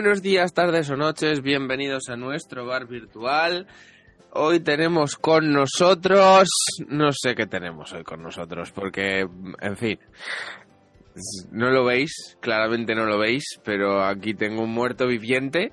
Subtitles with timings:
[0.00, 3.66] Buenos días, tardes o noches, bienvenidos a nuestro bar virtual.
[4.32, 6.48] Hoy tenemos con nosotros,
[6.86, 9.26] no sé qué tenemos hoy con nosotros, porque,
[9.60, 9.98] en fin,
[11.50, 15.72] no lo veis, claramente no lo veis, pero aquí tengo un muerto viviente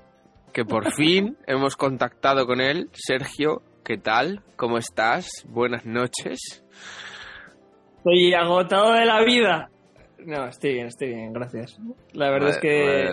[0.52, 2.90] que por fin hemos contactado con él.
[2.94, 4.42] Sergio, ¿qué tal?
[4.56, 5.46] ¿Cómo estás?
[5.46, 6.64] Buenas noches.
[7.98, 9.70] Estoy agotado de la vida.
[10.24, 11.78] No, estoy bien, estoy bien, gracias.
[12.12, 13.08] La verdad es que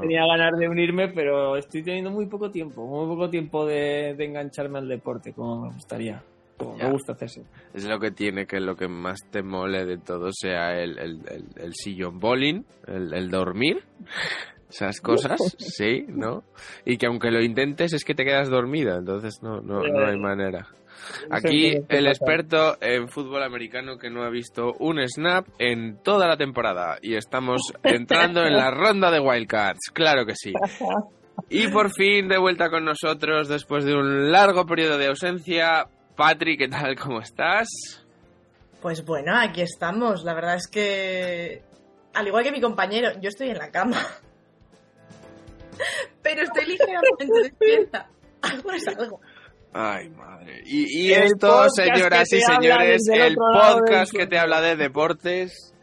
[0.00, 4.78] tenía ganas de unirme, pero estoy teniendo muy poco tiempo, muy poco tiempo de, engancharme
[4.78, 6.22] al deporte, como me gustaría.
[6.56, 7.44] Como me gusta hacerse.
[7.72, 11.20] Es lo que tiene que lo que más te mole de todo sea el, el,
[11.56, 13.84] el, sillón bowling, el, dormir
[14.68, 16.42] esas cosas, sí, ¿no?
[16.84, 20.18] Y que aunque lo intentes es que te quedas dormida, entonces no, no, no hay
[20.18, 20.66] manera.
[21.30, 26.36] Aquí el experto en fútbol americano que no ha visto un snap en toda la
[26.36, 30.52] temporada y estamos entrando en la ronda de wildcards, claro que sí.
[31.48, 35.86] Y por fin de vuelta con nosotros después de un largo periodo de ausencia.
[36.16, 36.96] Patrick, ¿qué tal?
[36.98, 37.68] ¿Cómo estás?
[38.82, 40.24] Pues bueno, aquí estamos.
[40.24, 41.62] La verdad es que,
[42.14, 44.04] al igual que mi compañero, yo estoy en la cama.
[46.22, 48.10] Pero estoy ligeramente despierta.
[48.42, 49.20] Algo es algo.
[49.72, 50.62] Ay, madre.
[50.64, 55.74] Y, esto, señoras y señores, el podcast que te habla de deportes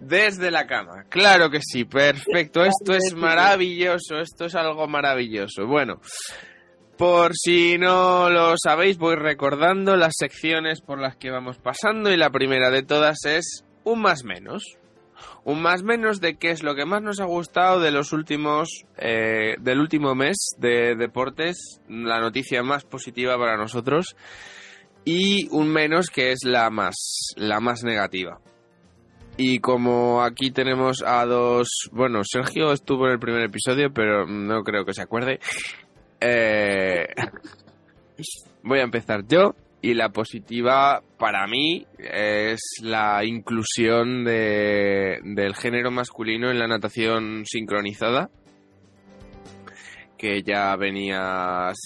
[0.00, 1.04] desde la cama.
[1.08, 2.64] Claro que sí, perfecto.
[2.64, 5.66] Esto es maravilloso, esto es algo maravilloso.
[5.66, 6.00] Bueno,
[6.96, 12.16] por si no lo sabéis, voy recordando las secciones por las que vamos pasando y
[12.16, 14.77] la primera de todas es un más menos
[15.48, 18.84] un más menos de qué es lo que más nos ha gustado de los últimos
[18.98, 24.14] eh, del último mes de deportes, la noticia más positiva para nosotros
[25.06, 26.96] y un menos que es la más
[27.36, 28.38] la más negativa.
[29.38, 34.62] Y como aquí tenemos a dos, bueno, Sergio estuvo en el primer episodio, pero no
[34.62, 35.40] creo que se acuerde.
[36.20, 37.06] Eh,
[38.62, 39.54] voy a empezar yo.
[39.80, 47.44] Y la positiva para mí es la inclusión de, del género masculino en la natación
[47.46, 48.28] sincronizada,
[50.16, 51.76] que ya venías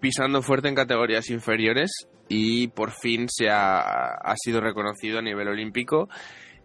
[0.00, 1.90] pisando fuerte en categorías inferiores
[2.28, 6.10] y por fin se ha, ha sido reconocido a nivel olímpico.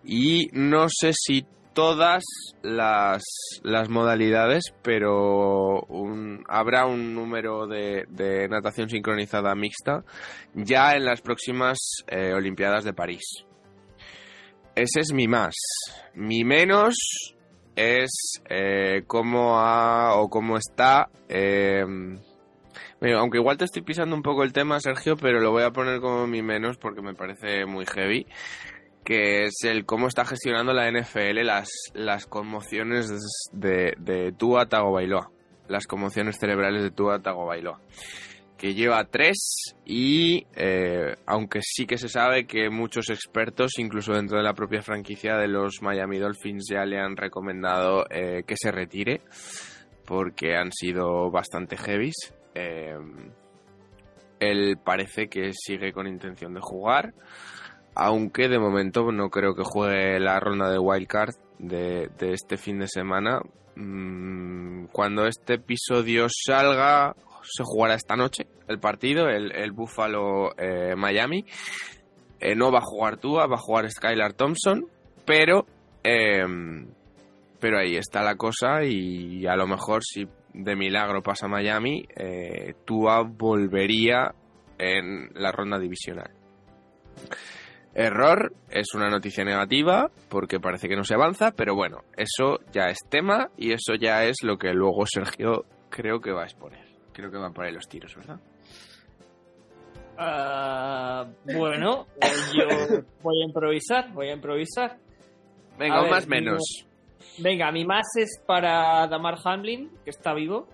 [0.03, 2.23] Y no sé si todas
[2.61, 3.23] las,
[3.63, 5.85] las modalidades, pero
[6.47, 10.03] habrá un número de, natación sincronizada mixta
[10.53, 13.45] ya en las próximas eh, Olimpiadas de París.
[14.75, 15.56] Ese es mi más.
[16.16, 16.95] Mi menos
[17.75, 21.09] es eh, cómo ha o cómo está.
[21.29, 21.84] Eh,
[23.11, 26.00] aunque igual te estoy pisando un poco el tema, Sergio, pero lo voy a poner
[26.00, 28.25] como mi menos porque me parece muy heavy
[29.03, 33.12] que es el cómo está gestionando la NFL las, las conmociones
[33.52, 35.30] de, de Tua Tagovailoa,
[35.68, 37.80] las conmociones cerebrales de Tua Tagovailoa,
[38.58, 44.38] que lleva tres y eh, aunque sí que se sabe que muchos expertos, incluso dentro
[44.38, 48.72] de la propia franquicia de los Miami Dolphins, ya le han recomendado eh, que se
[48.72, 49.22] retire
[50.06, 52.34] porque han sido bastante heavies.
[52.56, 52.96] Eh,
[54.40, 57.14] él parece que sigue con intención de jugar
[57.96, 62.80] aunque de momento no creo que juegue la ronda de wildcard de, de este fin
[62.80, 63.42] de semana.
[63.76, 71.46] Mm, cuando este episodio salga, se jugará esta noche el partido, el, Buffalo eh, Miami.
[72.40, 74.86] Eh, no va a jugar Tua, va a jugar Skylar Thompson,
[75.26, 75.66] pero,
[76.03, 76.88] em,
[77.59, 82.74] pero ahí está la cosa y a lo mejor si de milagro pasa Miami, eh,
[82.86, 84.34] Tua volvería
[84.78, 86.32] en la ronda divisional.
[87.96, 92.86] Error es una noticia negativa porque parece que no se avanza, pero bueno, eso ya
[92.86, 96.84] es tema y eso ya es lo que luego Sergio creo que va a exponer.
[97.14, 98.40] Creo que van por ahí los tiros, ¿verdad?
[100.17, 102.08] Ah, bueno,
[102.56, 104.97] yo voy a improvisar, voy a improvisar.
[105.78, 106.88] Venga, más menos.
[107.40, 110.67] venga, mi más es para Damar Hamlin, que está vivo.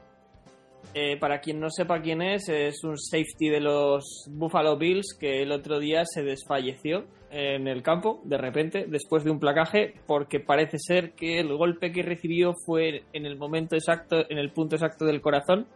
[0.94, 5.44] Eh, para quien no sepa quién es, es un safety de los Buffalo Bills que
[5.44, 10.40] el otro día se desfalleció en el campo, de repente, después de un placaje, porque
[10.40, 14.76] parece ser que el golpe que recibió fue en el momento exacto, en el punto
[14.76, 15.68] exacto del corazón,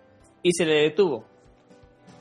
[0.41, 1.25] y se le detuvo.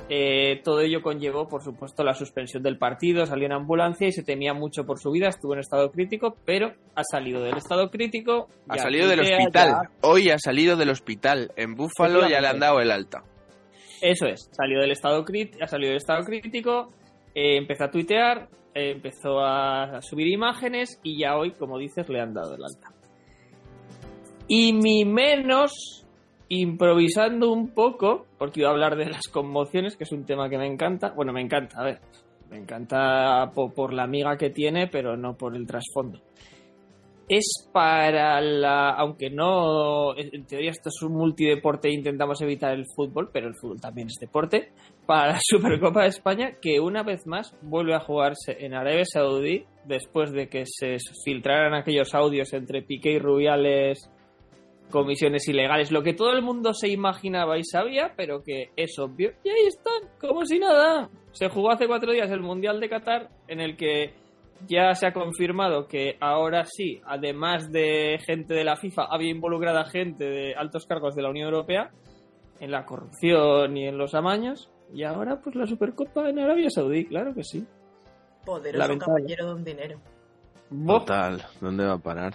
[0.09, 4.23] Eh, todo ello conllevó, por supuesto, la suspensión del partido, salió en ambulancia y se
[4.23, 8.49] temía mucho por su vida, estuvo en estado crítico, pero ha salido del estado crítico.
[8.69, 12.81] Ha salido del hospital, hoy ha salido del hospital, en Búfalo ya le han dado
[12.81, 13.23] el alta.
[14.01, 15.25] Eso es, salió del estado
[15.61, 16.93] ha salido del estado crítico,
[17.35, 22.21] eh, empezó a tuitear, eh, empezó a subir imágenes y ya hoy, como dices, le
[22.21, 22.89] han dado el alta.
[24.49, 26.03] Y mi menos
[26.49, 30.59] improvisando un poco, porque iba a hablar de las conmociones, que es un tema que
[30.59, 31.11] me encanta.
[31.17, 32.01] Bueno, me encanta, a ver,
[32.51, 36.21] me encanta por, la amiga que tiene, pero no por el trasfondo.
[37.29, 38.91] Es para la.
[38.91, 40.17] Aunque no.
[40.17, 44.09] En teoría, esto es un multideporte e intentamos evitar el fútbol, pero el fútbol también
[44.09, 44.73] es deporte.
[45.07, 49.65] Para la Supercopa de España, que una vez más vuelve a jugarse en Arabia Saudí,
[49.85, 54.11] después de que se filtraran aquellos audios entre Piqué y Rubiales
[54.93, 59.33] comisiones ilegales, lo que todo el mundo se imaginaba y sabía, pero que es obvio.
[59.43, 61.11] Y ahí están, como si nada.
[61.33, 64.15] Se jugó hace cuatro días el Mundial de Qatar, en el que
[64.67, 69.85] ya se ha confirmado que ahora sí, además de gente de la FIFA, había involucrada
[69.85, 71.91] gente de altos cargos de la Unión Europea
[72.61, 74.71] en la corrupción y en los amaños.
[74.93, 77.67] Y ahora, pues la Supercopa en Arabia Saudí, claro que sí.
[78.45, 80.01] Poderoso caballero de un dinero.
[80.87, 82.35] Total, ¿dónde va a parar?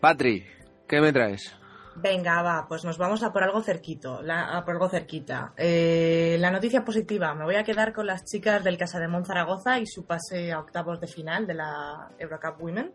[0.00, 0.44] Patri,
[0.88, 1.52] ¿Qué me traes?
[1.98, 5.54] Venga, va, pues nos vamos a por algo cerquito, a por algo cerquita.
[5.56, 9.78] Eh, la noticia positiva, me voy a quedar con las chicas del Casa de Zaragoza
[9.78, 12.92] y su pase a octavos de final de la Eurocup Women.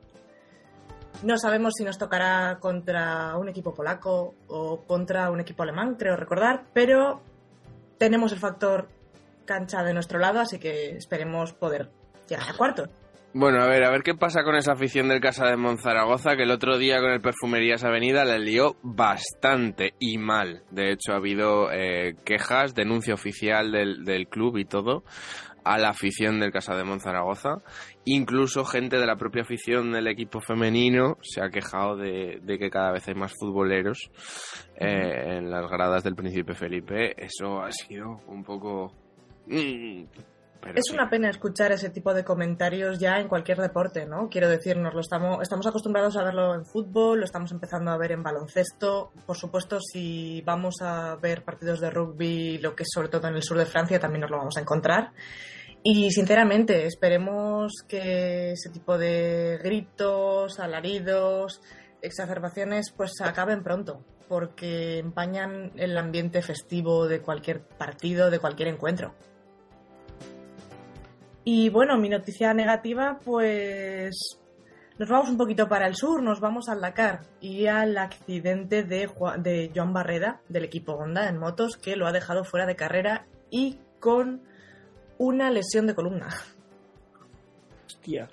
[1.23, 6.15] No sabemos si nos tocará contra un equipo polaco o contra un equipo alemán, creo
[6.15, 7.21] recordar, pero
[7.97, 8.87] tenemos el factor
[9.45, 11.89] cancha de nuestro lado, así que esperemos poder
[12.27, 12.89] llegar a cuartos.
[13.33, 16.43] Bueno, a ver, a ver qué pasa con esa afición del Casa de Monzaragoza, que
[16.43, 20.63] el otro día con el Perfumerías Avenida le lió bastante y mal.
[20.69, 25.05] De hecho, ha habido eh, quejas, denuncia oficial del, del club y todo
[25.63, 27.61] a la afición del Casa de Monzaragoza.
[28.05, 32.91] Incluso gente de la propia afición del equipo femenino se ha quejado de, que cada
[32.91, 34.11] vez hay más futboleros
[34.75, 37.13] eh, en las gradas del Príncipe Felipe.
[37.17, 38.91] Eso ha sido un poco...
[40.75, 44.29] Es una pena escuchar ese tipo de comentarios ya en cualquier deporte, ¿no?
[44.29, 48.11] Quiero decir, lo estamos, estamos acostumbrados a verlo en fútbol, lo estamos empezando a ver
[48.11, 49.11] en baloncesto.
[49.25, 53.35] Por supuesto, si vamos a ver partidos de rugby, lo que es sobre todo en
[53.35, 55.11] el sur de Francia, también nos lo vamos a encontrar.
[55.83, 61.59] Y sinceramente, esperemos que ese tipo de gritos, alaridos,
[62.03, 69.15] exacerbaciones, pues acaben pronto, porque empañan el ambiente festivo de cualquier partido, de cualquier encuentro.
[71.43, 74.39] Y bueno, mi noticia negativa, pues
[74.99, 79.09] nos vamos un poquito para el sur, nos vamos al Dakar y al accidente de,
[79.39, 83.25] de Joan Barreda del equipo Honda en motos que lo ha dejado fuera de carrera
[83.49, 84.43] y con
[85.17, 86.29] una lesión de columna.
[87.87, 88.29] Hostia.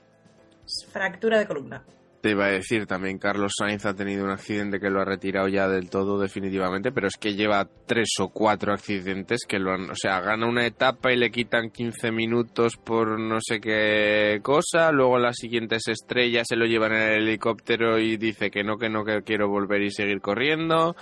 [0.90, 1.84] Fractura de columna.
[2.20, 5.46] Te iba a decir también, Carlos Sainz ha tenido un accidente que lo ha retirado
[5.46, 9.90] ya del todo definitivamente, pero es que lleva tres o cuatro accidentes que lo han,
[9.90, 14.90] o sea, gana una etapa y le quitan 15 minutos por no sé qué cosa,
[14.90, 18.88] luego las siguientes estrellas se lo llevan en el helicóptero y dice que no, que
[18.88, 20.96] no, que quiero volver y seguir corriendo.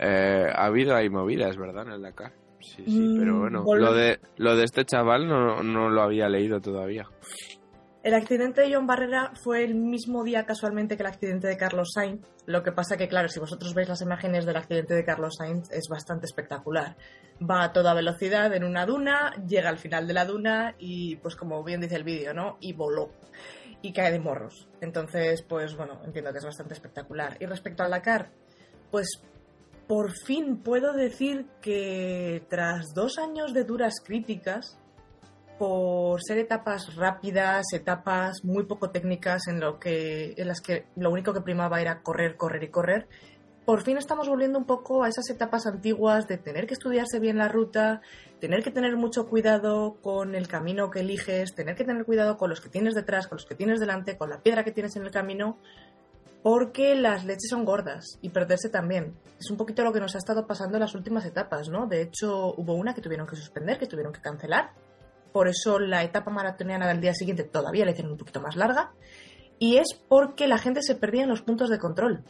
[0.00, 1.86] Eh, ha habido ahí movidas, ¿verdad?
[1.86, 2.32] En el Dakar.
[2.60, 6.28] Sí, sí, pero mm, bueno, lo de, lo de este chaval no, no lo había
[6.28, 7.06] leído todavía.
[8.02, 11.90] El accidente de John Barrera fue el mismo día casualmente que el accidente de Carlos
[11.92, 12.26] Sainz.
[12.46, 15.70] Lo que pasa que, claro, si vosotros veis las imágenes del accidente de Carlos Sainz,
[15.70, 16.96] es bastante espectacular.
[17.38, 21.36] Va a toda velocidad en una duna, llega al final de la duna y, pues
[21.36, 22.56] como bien dice el vídeo, ¿no?
[22.60, 23.10] Y voló.
[23.82, 24.66] Y cae de morros.
[24.80, 27.36] Entonces, pues bueno, entiendo que es bastante espectacular.
[27.38, 28.30] Y respecto al Dakar,
[28.90, 29.20] pues
[29.86, 34.79] por fin puedo decir que tras dos años de duras críticas,
[35.60, 41.10] por ser etapas rápidas, etapas muy poco técnicas en, lo que, en las que lo
[41.10, 43.06] único que primaba era correr, correr y correr,
[43.66, 47.36] por fin estamos volviendo un poco a esas etapas antiguas de tener que estudiarse bien
[47.36, 48.00] la ruta,
[48.40, 52.48] tener que tener mucho cuidado con el camino que eliges, tener que tener cuidado con
[52.48, 55.02] los que tienes detrás, con los que tienes delante, con la piedra que tienes en
[55.02, 55.58] el camino,
[56.42, 59.14] porque las leches son gordas y perderse también.
[59.38, 61.86] Es un poquito lo que nos ha estado pasando en las últimas etapas, ¿no?
[61.86, 64.70] De hecho, hubo una que tuvieron que suspender, que tuvieron que cancelar,
[65.32, 68.92] por eso la etapa maratoniana del día siguiente todavía la hicieron un poquito más larga,
[69.58, 72.24] y es porque la gente se perdía en los puntos de control.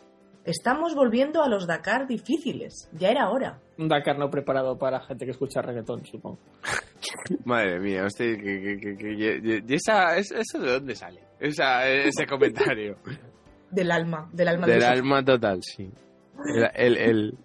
[0.45, 3.61] Estamos volviendo a los Dakar difíciles, ya era hora.
[3.79, 6.39] Un Dakar no preparado para gente que escucha reggaetón, supongo.
[7.45, 11.21] Madre mía, usted, que, esa, ¿eso de dónde sale?
[11.39, 12.97] ese comentario.
[13.71, 14.67] Del alma, del alma.
[14.67, 15.91] Del alma total, sí.
[16.75, 17.39] El, el,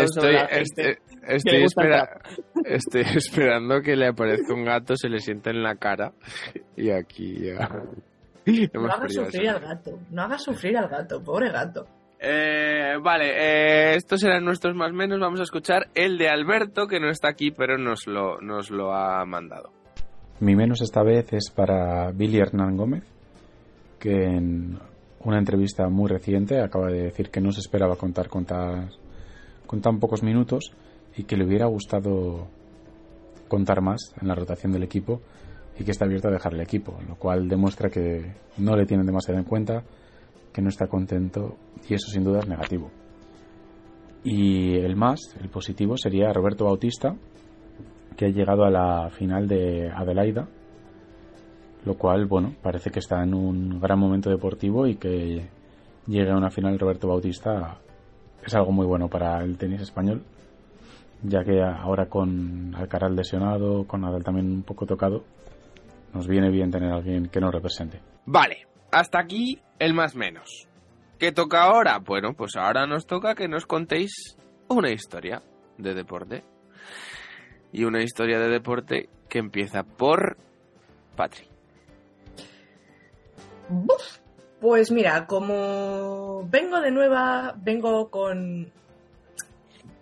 [0.00, 0.36] estoy,
[2.64, 6.12] estoy, esperando que le aparezca un gato, se le sienta en la cara
[6.76, 7.70] y aquí ya.
[8.74, 11.86] No hagas sufrir al gato, no hagas sufrir al gato, pobre gato.
[12.18, 15.20] Eh, vale, eh, estos eran nuestros más menos.
[15.20, 18.94] Vamos a escuchar el de Alberto, que no está aquí, pero nos lo, nos lo
[18.94, 19.70] ha mandado.
[20.40, 23.04] Mi menos esta vez es para Billy Hernán Gómez,
[23.98, 24.78] que en
[25.24, 30.22] una entrevista muy reciente, acaba de decir que no se esperaba contar con, tan pocos
[30.22, 30.72] minutos
[31.16, 32.48] y que le hubiera gustado
[33.48, 35.20] contar más en la rotación del equipo
[35.78, 39.06] y que está abierto a dejar el equipo, lo cual demuestra que no le tienen
[39.06, 39.84] demasiado en cuenta,
[40.52, 41.56] que no está contento
[41.88, 42.90] y eso sin duda es negativo.
[44.24, 47.14] Y el más, el positivo, sería Roberto Bautista,
[48.16, 50.48] que ha llegado a la final de Adelaida,
[51.86, 55.46] lo cual, bueno, parece que está en un gran momento deportivo y que
[56.06, 57.78] llegue a una final Roberto Bautista
[58.44, 60.24] es algo muy bueno para el tenis español,
[61.22, 65.22] ya que ahora con Alcaraz lesionado, con Nadal también un poco tocado,
[66.12, 68.00] nos viene bien tener a alguien que nos represente.
[68.26, 70.66] Vale, hasta aquí el más menos.
[71.20, 72.00] ¿Qué toca ahora?
[72.00, 74.36] Bueno, pues ahora nos toca que nos contéis
[74.68, 75.40] una historia
[75.78, 76.42] de deporte.
[77.72, 80.36] Y una historia de deporte que empieza por
[83.68, 84.26] Patri.
[84.60, 88.72] Pues mira, como vengo de nueva, vengo con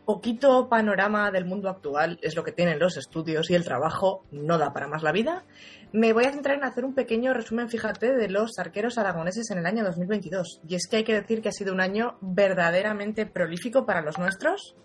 [0.04, 4.58] poquito panorama del mundo actual, es lo que tienen los estudios y el trabajo no
[4.58, 5.44] da para más la vida.
[5.92, 9.58] Me voy a centrar en hacer un pequeño resumen, fíjate, de los arqueros aragoneses en
[9.58, 10.60] el año 2022.
[10.68, 14.18] Y es que hay que decir que ha sido un año verdaderamente prolífico para los
[14.18, 14.76] nuestros.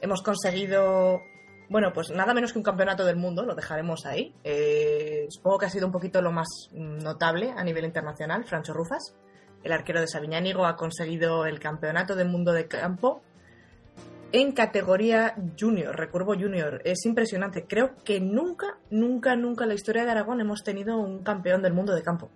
[0.00, 1.20] Hemos conseguido,
[1.72, 4.34] bueno, pues nada menos que un campeonato del mundo, lo dejaremos ahí.
[4.44, 9.16] Eh, supongo que ha sido un poquito lo más notable a nivel internacional, Francho Rufas.
[9.64, 13.22] El arquero de Sabiñánigo ha conseguido el campeonato del mundo de campo
[14.32, 16.82] en categoría junior, recurvo junior.
[16.84, 17.64] Es impresionante.
[17.66, 21.72] Creo que nunca, nunca, nunca en la historia de Aragón hemos tenido un campeón del
[21.72, 22.28] mundo de campo.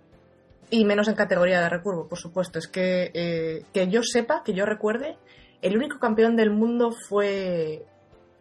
[0.71, 2.57] Y menos en categoría de recurvo, por supuesto.
[2.57, 5.15] Es que, eh, que yo sepa, que yo recuerde,
[5.61, 7.85] el único campeón del mundo fue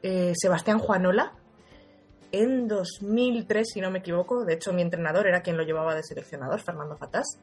[0.07, 1.33] eh, Sebastián Juanola
[2.31, 4.45] en 2003, si no me equivoco.
[4.45, 7.41] De hecho, mi entrenador era quien lo llevaba de seleccionador, Fernando Fatás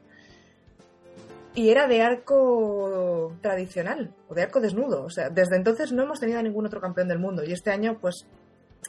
[1.54, 5.04] y era de arco tradicional o de arco desnudo.
[5.04, 7.98] O sea, desde entonces no hemos tenido ningún otro campeón del mundo y este año,
[8.00, 8.26] pues,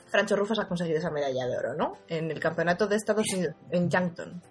[0.07, 1.97] Francho Rufas ha conseguido esa medalla de oro, ¿no?
[2.07, 4.41] En el campeonato de Estados Unidos, en Yankton.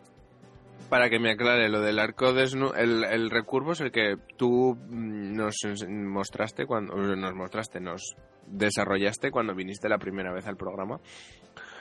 [0.95, 5.35] Para que me aclare, lo del arco desnudo, el, recurvo es el que tú mm,
[5.35, 5.57] nos
[5.89, 8.15] mostraste cuando nos mostraste, nos
[8.47, 11.01] desarrollaste cuando viniste la primera vez al programa.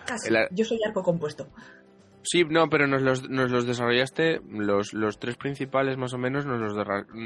[0.07, 0.33] Casi.
[0.49, 1.47] Yo soy arco compuesto.
[2.23, 6.47] Sí, no, pero nos los, nos los desarrollaste, los, los tres principales más o menos,
[6.47, 6.73] nos los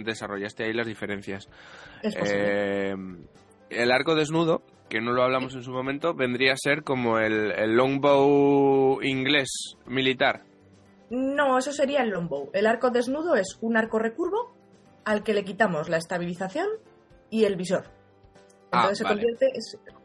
[0.04, 1.48] desarrollaste ahí las diferencias.
[2.04, 2.96] Eh,
[3.70, 7.54] el arco desnudo, que no lo hablamos en su momento, vendría a ser como el,
[7.54, 10.47] el longbow inglés militar.
[11.10, 12.50] No, eso sería el longbow.
[12.54, 14.54] El arco desnudo es un arco recurvo
[15.06, 16.68] al que le quitamos la estabilización
[17.30, 17.86] y el visor.
[18.72, 19.46] Ah, Entonces se convierte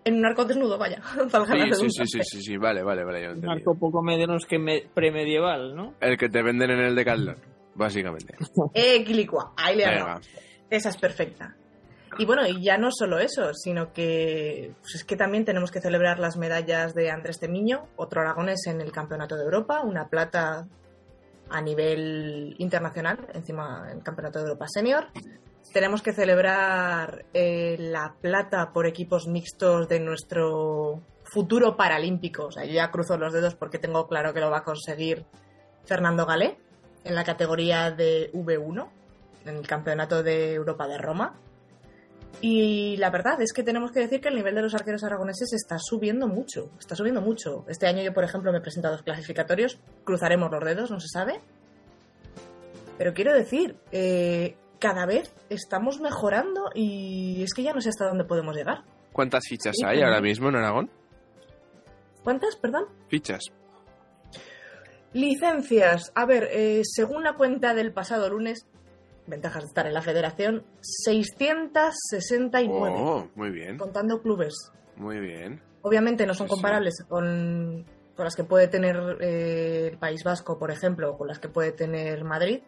[0.04, 1.02] en un arco desnudo, vaya.
[1.74, 3.32] Sí, sí, sí, sí, sí, vale, vale, vale.
[3.32, 4.58] un arco poco menos que
[4.94, 5.94] premedieval, ¿no?
[6.00, 7.36] El que te venden en el de Decathlon,
[7.74, 8.36] básicamente.
[8.74, 9.84] eh, Quilicua, ahí le
[10.70, 11.56] Esa es perfecta.
[12.18, 15.80] Y bueno, y ya no solo eso, sino que pues es que también tenemos que
[15.80, 20.68] celebrar las medallas de Andrés Temiño, otro aragonés en el Campeonato de Europa, una plata
[21.52, 25.06] a nivel internacional, encima en Campeonato de Europa Senior,
[25.72, 32.46] tenemos que celebrar eh, la plata por equipos mixtos de nuestro futuro paralímpico.
[32.46, 35.24] O sea, yo ya cruzo los dedos porque tengo claro que lo va a conseguir
[35.84, 36.58] Fernando Galé
[37.04, 38.88] en la categoría de V1,
[39.46, 41.34] en el Campeonato de Europa de Roma.
[42.40, 45.52] Y la verdad es que tenemos que decir que el nivel de los arqueros aragoneses
[45.52, 47.64] está subiendo mucho, está subiendo mucho.
[47.68, 50.98] Este año yo, por ejemplo, me he presentado a dos clasificatorios, cruzaremos los dedos, no
[50.98, 51.40] se sabe.
[52.98, 58.08] Pero quiero decir, eh, cada vez estamos mejorando y es que ya no sé hasta
[58.08, 58.82] dónde podemos llegar.
[59.12, 60.90] ¿Cuántas fichas hay ahora mismo en Aragón?
[62.24, 62.86] ¿Cuántas, perdón?
[63.08, 63.44] Fichas.
[65.12, 66.10] Licencias.
[66.14, 68.66] A ver, eh, según la cuenta del pasado lunes,
[69.26, 72.96] ventajas de estar en la federación, 669.
[72.98, 73.78] Oh, muy bien.
[73.78, 74.52] Contando clubes.
[74.96, 75.62] Muy bien.
[75.82, 77.86] Obviamente no son comparables con,
[78.16, 81.72] las que puede tener eh, el País Vasco, por ejemplo, o con las que puede
[81.72, 82.62] tener Madrid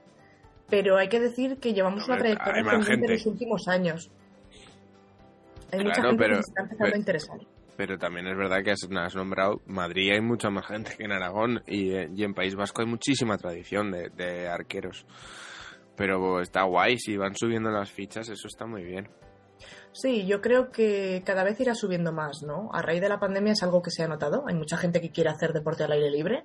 [0.68, 4.10] pero hay que decir que llevamos una trayectoria en los últimos años.
[5.72, 7.38] Hay mucha gente que se está empezando a interesar.
[7.76, 11.62] Pero también es verdad que has, nombrado Madrid, hay mucha más gente que en Aragón
[11.66, 15.04] y, en País Vasco hay muchísima tradición de, arqueros.
[15.96, 19.08] Pero está guay, si van subiendo las fichas, eso está muy bien.
[19.92, 22.68] Sí, yo creo que cada vez irá subiendo más, ¿no?
[22.72, 24.44] A raíz de la pandemia es algo que se ha notado.
[24.48, 26.44] Hay mucha gente que quiere hacer deporte al aire libre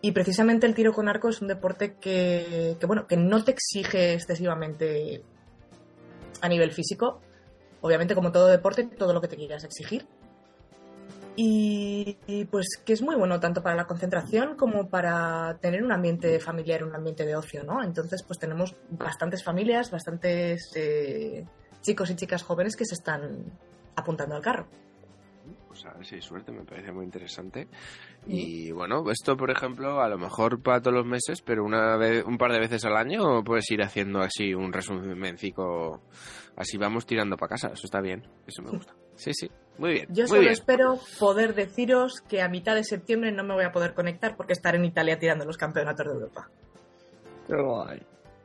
[0.00, 4.12] y precisamente el tiro con arco es un deporte que, bueno, que no te exige
[4.12, 5.22] excesivamente
[6.40, 7.20] a nivel físico.
[7.80, 10.06] Obviamente, como todo deporte, todo lo que te quieras exigir.
[11.36, 15.92] Y, y, pues que es muy bueno tanto para la concentración como para tener un
[15.92, 17.82] ambiente familiar, un ambiente de ocio, ¿no?
[17.82, 21.44] Entonces pues tenemos bastantes familias, bastantes eh,
[21.80, 23.44] chicos y chicas jóvenes que se están
[23.96, 24.66] apuntando al carro.
[25.66, 27.66] Pues a ver si hay suerte, me parece muy interesante.
[28.28, 32.24] Y bueno, esto por ejemplo, a lo mejor para todos los meses, pero una vez,
[32.24, 36.00] un par de veces al año puedes ir haciendo así un resumencico,
[36.56, 38.94] así vamos tirando para casa, eso está bien, eso me gusta.
[39.16, 40.06] Sí, sí, muy bien.
[40.10, 40.52] Yo muy solo bien.
[40.52, 44.52] espero poder deciros que a mitad de septiembre no me voy a poder conectar porque
[44.52, 46.48] estaré en Italia tirando los campeonatos de Europa.
[47.48, 48.02] Qué guay.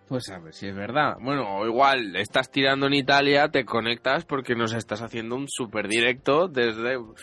[0.08, 1.18] Pues a ver si es verdad.
[1.22, 5.88] Bueno, o igual estás tirando en Italia, te conectas porque nos estás haciendo un super
[5.88, 7.14] directo desde un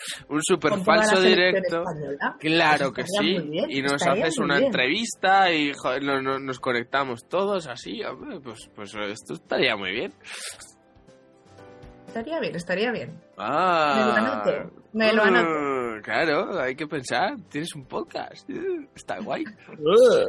[0.41, 1.81] super Con falso directo.
[1.81, 2.37] española.
[2.39, 3.39] Claro que sí.
[3.49, 4.67] bien, y nos haces una bien.
[4.67, 8.01] entrevista y joder, no- no- nos conectamos todos así.
[8.05, 10.13] hombre, Pues, pues esto estaría muy bien.
[12.17, 13.21] Estaría bien, estaría bien.
[13.37, 15.49] Ah, Me lo anoto, me lo anoto.
[15.49, 17.35] Uh, Claro, hay que pensar.
[17.49, 18.49] Tienes un podcast.
[18.49, 19.43] Uh, Está guay.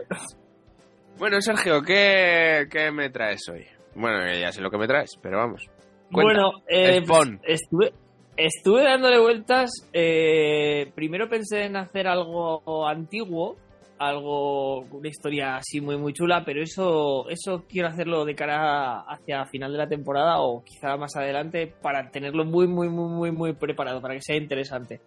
[1.18, 3.66] Bueno, Sergio, ¿qué, qué me traes hoy?
[3.96, 5.64] Bueno, eh, ya sé lo que me traes, pero vamos.
[6.12, 6.42] Cuenta.
[6.42, 7.92] Bueno, eh, pues, estuve,
[8.36, 9.70] estuve dándole vueltas.
[9.92, 13.56] eh, primero pensé en hacer algo antiguo,
[13.98, 19.44] algo, una historia así muy muy chula, pero eso, eso quiero hacerlo de cara hacia
[19.46, 23.52] final de la temporada o quizá más adelante para tenerlo muy muy muy muy muy
[23.54, 25.00] preparado para que sea interesante.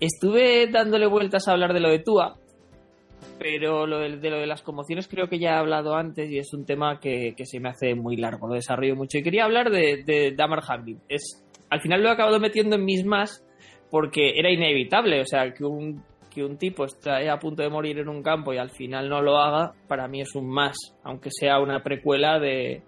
[0.00, 2.36] Estuve dándole vueltas a hablar de lo de Tua,
[3.38, 6.38] pero lo de, de lo de las conmociones creo que ya he hablado antes y
[6.38, 9.18] es un tema que, que se me hace muy largo, lo desarrollo mucho.
[9.18, 11.00] Y quería hablar de, de Damar Hamlin.
[11.08, 13.44] Es, al final lo he acabado metiendo en mis más
[13.90, 17.98] porque era inevitable, o sea, que un, que un tipo esté a punto de morir
[17.98, 21.30] en un campo y al final no lo haga, para mí es un más, aunque
[21.30, 22.82] sea una precuela de,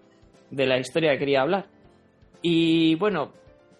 [0.50, 1.66] de la historia que quería hablar.
[2.42, 3.32] Y bueno,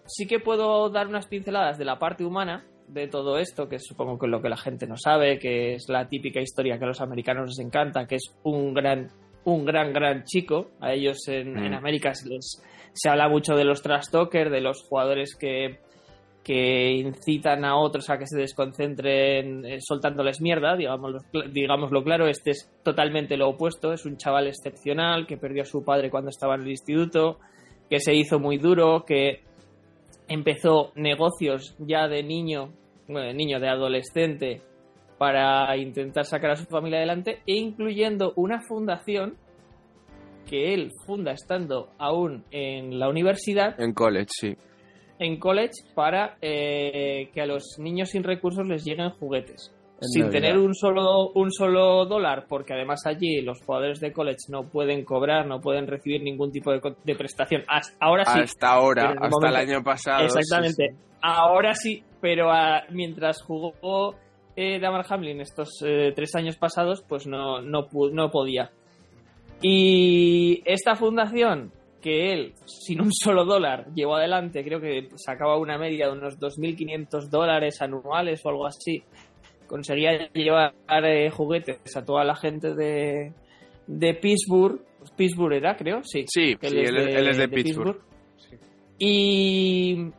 [0.05, 4.19] sí que puedo dar unas pinceladas de la parte humana de todo esto, que supongo
[4.19, 6.87] que es lo que la gente no sabe, que es la típica historia que a
[6.89, 9.07] los americanos les encanta, que es un gran,
[9.45, 10.71] un gran, gran chico.
[10.81, 11.63] A ellos en, Mm.
[11.65, 12.61] en América se, les-
[12.93, 15.79] se habla mucho de los trash talkers, de los jugadores que,
[16.43, 21.19] que incitan a otros a que se desconcentren eh, soltándoles mierda, digámoslo,
[21.51, 22.27] digámoslo claro.
[22.27, 26.29] Este es totalmente lo opuesto, es un chaval excepcional que perdió a su padre cuando
[26.29, 27.39] estaba en el instituto,
[27.89, 29.43] que se hizo muy duro, que
[30.27, 32.73] empezó negocios ya de niño,
[33.07, 34.61] bueno, de niño, de adolescente,
[35.19, 39.37] para intentar sacar a su familia adelante, e incluyendo una fundación
[40.49, 44.55] que él funda estando aún en la universidad, En college, sí.
[45.21, 49.71] En college, para eh, que a los niños sin recursos les lleguen juguetes.
[50.01, 50.41] En sin Navidad.
[50.41, 55.05] tener un solo, un solo dólar, porque además allí los jugadores de college no pueden
[55.05, 57.61] cobrar, no pueden recibir ningún tipo de, de prestación.
[57.67, 60.25] Hasta- ahora sí, hasta ahora, el hasta el año pasado.
[60.25, 60.87] Exactamente.
[60.89, 61.17] sí, sí.
[61.21, 64.15] Ahora sí, pero ah, mientras jugó
[64.55, 68.71] eh, Damar Hamlin estos eh, tres años pasados, pues no, no, no podía.
[69.61, 75.77] Y esta fundación que él, sin un solo dólar, llevó adelante, creo que sacaba una
[75.77, 79.03] media de unos 2.500 dólares anuales o algo así,
[79.67, 80.73] conseguía llevar
[81.05, 83.31] eh, juguetes a toda la gente de,
[83.87, 84.81] de Pittsburgh.
[85.15, 86.25] Pittsburgh era, creo, sí.
[86.27, 87.97] Sí, que sí, él, es- él es de, Pittsburgh.
[88.99, 90.11] Y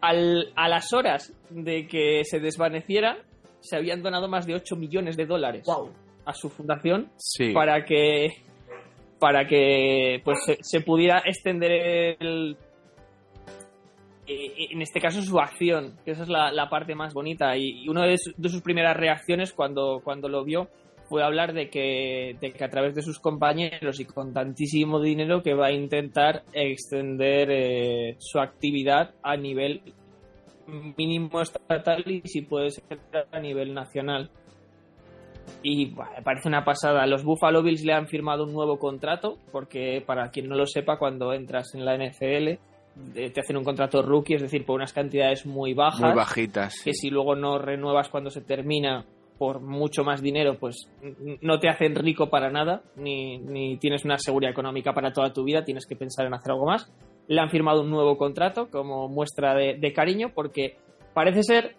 [0.00, 3.18] al- a las horas de que se desvaneciera,
[3.60, 5.90] se habían donado más de 8 millones de dólares Wow.
[6.24, 7.52] a su fundación Sí.
[7.52, 8.28] para que
[9.24, 11.72] para que pues se, pudiera extender
[12.20, 12.58] el
[14.26, 17.56] eh, en este caso su acción que esa es la, parte más bonita.
[17.56, 20.68] Y, una de sus primeras reacciones cuando, cuando lo vio
[21.08, 25.42] fue hablar de que, de que a través de sus compañeros y con tantísimo dinero
[25.42, 29.80] que va a intentar extender eh, su actividad a nivel
[30.98, 33.00] mínimo estatal y si puede ser
[33.32, 34.30] a nivel nacional
[35.62, 37.06] y me parece una pasada.
[37.06, 40.98] Los Buffalo Bills le han firmado un nuevo contrato, porque para quien no lo sepa,
[40.98, 42.48] cuando entras en la NFL
[43.16, 46.74] eh, te hacen un contrato rookie, es decir, por unas cantidades muy bajas, Muy bajitas.
[46.74, 46.84] sí.
[46.84, 49.04] que si luego no renuevas cuando se termina
[49.38, 50.76] por mucho más dinero, pues
[51.40, 55.42] no te hacen rico para nada, ni, ni tienes una seguridad económica para toda tu
[55.42, 56.88] vida, tienes que pensar en hacer algo más.
[57.26, 60.76] Le han firmado un nuevo contrato como muestra de, de cariño, porque
[61.14, 61.74] parece ser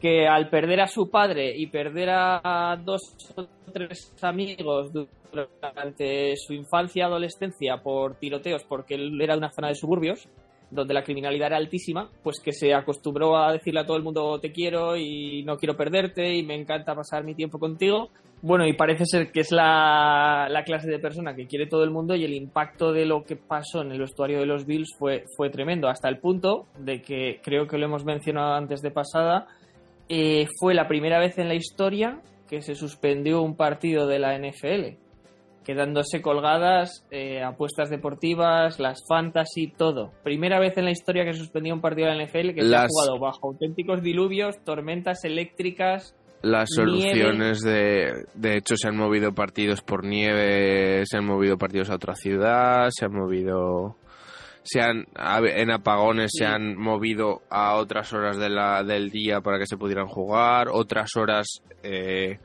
[0.00, 3.02] que al perder a su padre y perder a, dos
[3.36, 9.50] o tres amigos durante su infancia y adolescencia por tiroteos, porque él era de una
[9.50, 10.28] zona de suburbios,
[10.70, 14.38] donde la criminalidad era altísima, pues que se acostumbró a decirle a todo el mundo
[14.38, 18.10] te quiero y no quiero perderte y me encanta pasar mi tiempo contigo.
[18.40, 21.90] Bueno, y parece ser que es la, la clase de persona que quiere todo el
[21.90, 25.24] mundo y el impacto de lo que pasó en el vestuario de los Bills fue,
[25.36, 29.48] fue tremendo, hasta el punto de que creo que lo hemos mencionado antes de pasada,
[30.08, 34.38] eh, fue la primera vez en la historia que se suspendió un partido de la
[34.38, 34.96] NFL,
[35.64, 40.12] quedándose colgadas eh, apuestas deportivas, las fantasy, todo.
[40.24, 42.74] Primera vez en la historia que se suspendió un partido de la NFL que se
[42.74, 46.16] ha jugado bajo auténticos diluvios, tormentas eléctricas.
[46.40, 48.24] Las soluciones de...
[48.34, 52.88] De hecho, se han movido partidos por nieve, se han movido partidos a otra ciudad,
[52.90, 53.96] se han movido...
[54.70, 56.38] Se han, en apagones Sí.
[56.38, 60.68] se han movido a otras horas de la, del día para que se pudieran jugar,
[60.70, 61.46] otras horas
[61.82, 62.38] eh,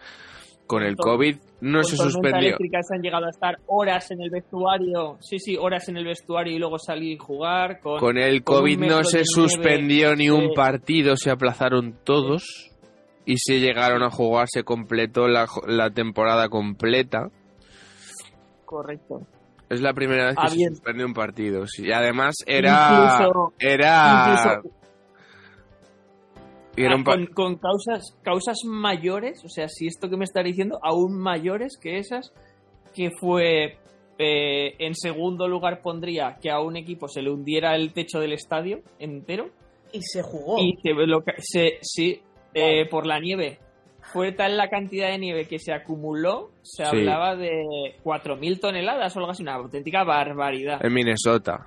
[0.66, 1.36] con el COVID.
[1.62, 2.56] No se suspendió.
[2.92, 6.60] han llegado a estar horas en el vestuario, sí, sí, horas en el vestuario y
[6.60, 7.80] luego salir y jugar.
[7.82, 11.98] Con, Con el con COVID no se nieve, suspendió ni un eh, partido, se aplazaron
[12.04, 12.72] todos
[13.26, 17.30] y se llegaron a jugar, se completó la, la temporada completa.
[18.66, 19.22] Correcto.
[19.74, 21.66] Es la primera vez que Ah, se suspende un partido.
[21.68, 21.86] sí.
[21.88, 23.18] Y además era.
[23.18, 24.36] Incluso- era.
[24.62, 24.78] incluso-
[26.76, 30.24] era un Ah, pa- con, con causas, causas mayores, o sea, si esto que me
[30.24, 32.34] está diciendo, aún mayores que esas,
[32.96, 33.78] que fue
[34.20, 38.34] eh, en segundo lugar pondría que a un equipo se le hundiera el techo del
[38.34, 39.50] estadio entero
[39.92, 40.60] Y se jugó.
[40.60, 42.22] y se, lo que- se- sí,
[42.54, 43.60] eh, por la nieve.
[44.12, 46.90] Fue tal la cantidad de nieve que se acumuló, se Sí.
[46.98, 50.84] hablaba de 4.000 toneladas o algo así, una auténtica barbaridad.
[50.86, 51.66] en Minnesota,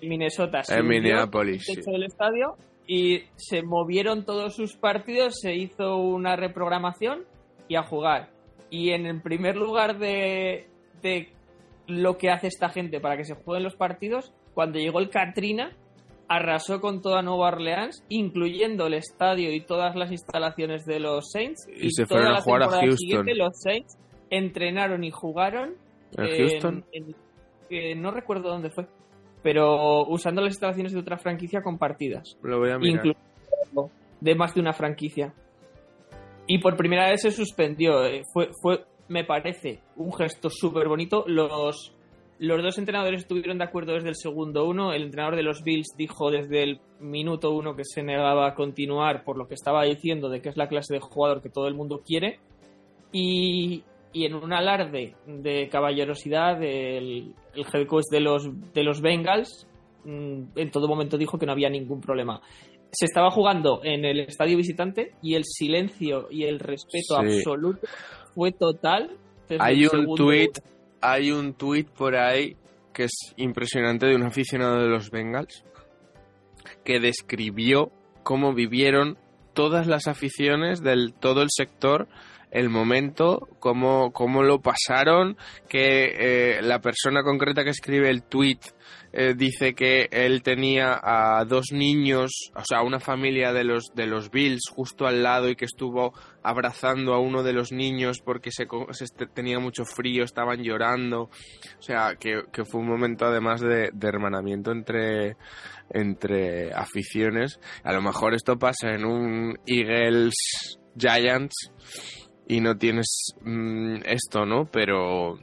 [0.00, 1.64] En Minnesota en Minneapolis.
[1.64, 1.80] sí.
[1.84, 7.24] del estadio y se movieron todos sus partidos, se hizo una reprogramación
[7.68, 8.30] y a jugar.
[8.70, 10.68] Y en el primer lugar de,
[11.02, 11.28] de
[11.86, 15.76] lo que hace esta gente para que se jueguen los partidos, cuando llegó el Katrina,
[16.28, 21.68] arrasó con toda Nueva Orleans, incluyendo el estadio y todas las instalaciones de los Saints.
[21.68, 22.98] Y se toda fueron a la jugar a temporada Houston.
[22.98, 23.98] siguiente, los Saints
[24.30, 25.74] entrenaron y jugaron
[26.16, 26.84] ¿En Houston?
[26.92, 27.14] en-
[27.70, 28.86] eh, no recuerdo dónde fue,
[29.42, 33.04] pero usando las instalaciones de otra franquicia compartidas, Lo voy a mirar.
[34.20, 35.34] de más de una franquicia.
[36.48, 38.04] Y por primera vez se suspendió.
[38.06, 41.24] eh, Fue, fue me parece, un gesto súper bonito.
[41.26, 41.94] Los,
[42.38, 44.92] los dos entrenadores estuvieron de acuerdo desde el segundo uno.
[44.92, 49.24] El entrenador de los Bills dijo desde el minuto uno que se negaba a continuar
[49.24, 51.74] por lo que estaba diciendo de que es la clase de jugador que todo el
[51.74, 52.38] mundo quiere.
[53.12, 59.00] Y, y en un alarde de caballerosidad, el, el head coach de los, de los
[59.00, 59.66] Bengals
[60.04, 62.40] mm, en todo momento dijo que no había ningún problema.
[62.92, 67.38] Se estaba jugando en el estadio visitante y el silencio y el respeto Sí.
[67.38, 67.86] absoluto
[68.34, 69.16] fue total.
[69.58, 70.16] Hay un segundo.
[71.00, 72.56] Hay un tweet por ahí
[72.92, 75.64] que es impresionante de un aficionado de los Bengals
[76.84, 79.18] que describió cómo vivieron
[79.52, 82.08] todas las aficiones del todo el sector
[82.50, 85.36] el momento, cómo, cómo lo pasaron,
[85.68, 88.60] que eh, la persona concreta que escribe el tweet
[89.12, 94.06] eh, dice que él tenía a dos niños, o sea, una familia de los de
[94.06, 98.50] los Bills justo al lado y que estuvo abrazando a uno de los niños porque
[98.52, 103.24] se, se este- tenía mucho frío, estaban llorando, o sea, que, que fue un momento
[103.26, 105.36] además de, de hermanamiento entre
[105.90, 107.58] entre aficiones.
[107.84, 110.34] A lo mejor esto pasa en un Eagles
[110.98, 111.70] Giants
[112.46, 114.66] y no tienes mm, esto, ¿no?
[114.70, 115.38] Pero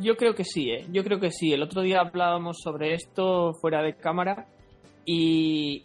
[0.00, 0.86] Yo creo que sí, ¿eh?
[0.90, 1.52] Yo creo que sí.
[1.52, 4.48] El otro día hablábamos sobre esto fuera de cámara
[5.04, 5.84] y,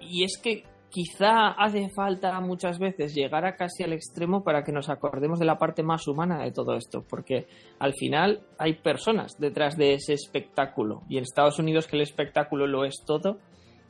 [0.00, 4.72] y es que quizá hace falta muchas veces llegar a casi al extremo para que
[4.72, 7.46] nos acordemos de la parte más humana de todo esto, porque
[7.78, 12.66] al final hay personas detrás de ese espectáculo y en Estados Unidos que el espectáculo
[12.66, 13.38] lo es todo,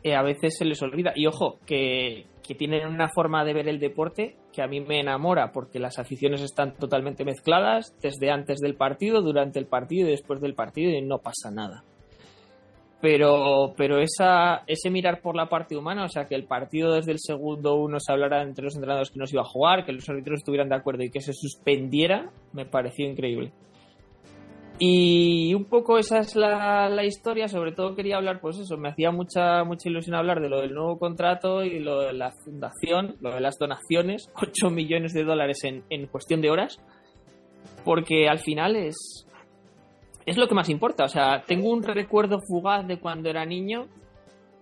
[0.04, 1.12] eh, a veces se les olvida.
[1.16, 5.00] Y ojo, que, que tienen una forma de ver el deporte que a mí me
[5.00, 10.12] enamora porque las aficiones están totalmente mezcladas desde antes del partido, durante el partido y
[10.12, 11.84] después del partido y no pasa nada.
[13.00, 17.10] Pero, pero esa, ese mirar por la parte humana, o sea, que el partido desde
[17.10, 19.92] el segundo uno se hablara entre los entrenadores que no se iba a jugar, que
[19.92, 23.52] los árbitros estuvieran de acuerdo y que se suspendiera, me pareció increíble.
[24.78, 28.88] Y un poco esa es la, la historia, sobre todo quería hablar, pues eso, me
[28.88, 33.16] hacía mucha, mucha ilusión hablar de lo del nuevo contrato y lo de la fundación,
[33.20, 36.80] lo de las donaciones, 8 millones de dólares en, en cuestión de horas,
[37.84, 39.26] porque al final es,
[40.26, 41.04] es lo que más importa.
[41.04, 43.86] O sea, tengo un recuerdo fugaz de cuando era niño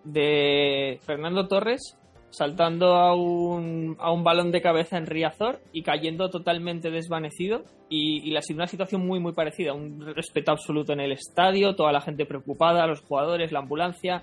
[0.05, 1.97] de Fernando Torres
[2.31, 8.29] saltando a un, a un balón de cabeza en Riazor y cayendo totalmente desvanecido y,
[8.29, 12.01] y la una situación muy muy parecida, un respeto absoluto en el estadio, toda la
[12.01, 14.23] gente preocupada, los jugadores, la ambulancia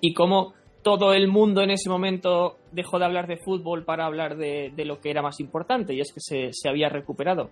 [0.00, 4.36] y cómo todo el mundo en ese momento dejó de hablar de fútbol para hablar
[4.36, 7.50] de, de lo que era más importante y es que se, se había recuperado.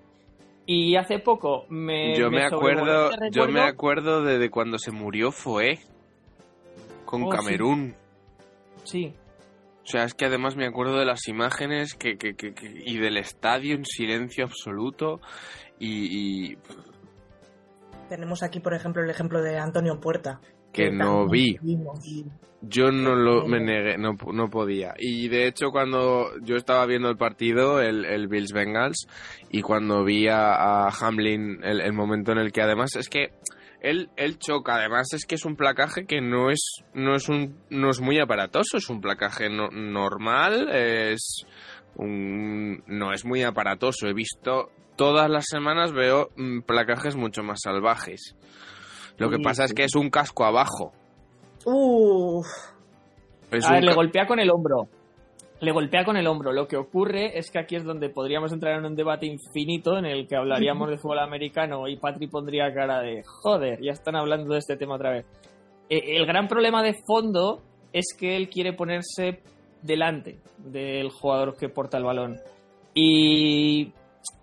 [0.67, 2.17] Y hace poco me.
[2.17, 5.79] yo me, sobrevoló acuerdo, este yo me acuerdo de, de cuando se murió Foé
[7.05, 7.37] con Oh, sí.
[7.37, 7.95] Camerún.
[8.85, 9.13] Sí.
[9.85, 13.19] O sea, es que además me acuerdo de las imágenes que, que, que, y del
[13.19, 15.21] estadio en silencio absoluto
[15.79, 16.59] y, y...
[18.09, 20.41] Tenemos aquí, por ejemplo, el ejemplo de Antonio Puerta.
[20.73, 21.57] Que, no vi.
[22.63, 24.95] Yo no lo me negué, no, no podía.
[24.99, 29.07] Y de hecho, cuando yo estaba viendo el partido, el, el Bills Bengals,
[29.51, 33.33] y cuando vi a, a Hamlin, el, el momento en el que además es que
[33.85, 34.77] él, él choca.
[34.77, 38.19] Además es que es un placaje que no es, no es, un, no es muy
[38.19, 41.45] aparatoso, es un placaje no, normal, es
[41.97, 44.09] un, no es muy aparatoso.
[44.09, 48.35] He visto todas las semanas veo mm, placajes mucho más salvajes.
[49.19, 50.93] Lo que pasa es que es un casco abajo.
[51.67, 52.47] Uf.
[53.51, 54.89] Es A ver, le golpea con el hombro.
[55.61, 56.53] Le golpea con el hombro.
[56.53, 60.05] Lo que ocurre es que aquí es donde podríamos entrar en un debate infinito en
[60.05, 64.53] el que hablaríamos de fútbol americano y Patri pondría cara de joder, ya están hablando
[64.53, 65.27] de este tema otra vez.
[65.89, 67.63] Eh, el gran problema de fondo
[67.93, 69.41] es que él quiere ponerse
[69.83, 72.37] delante del jugador que porta el balón.
[72.95, 73.93] Y,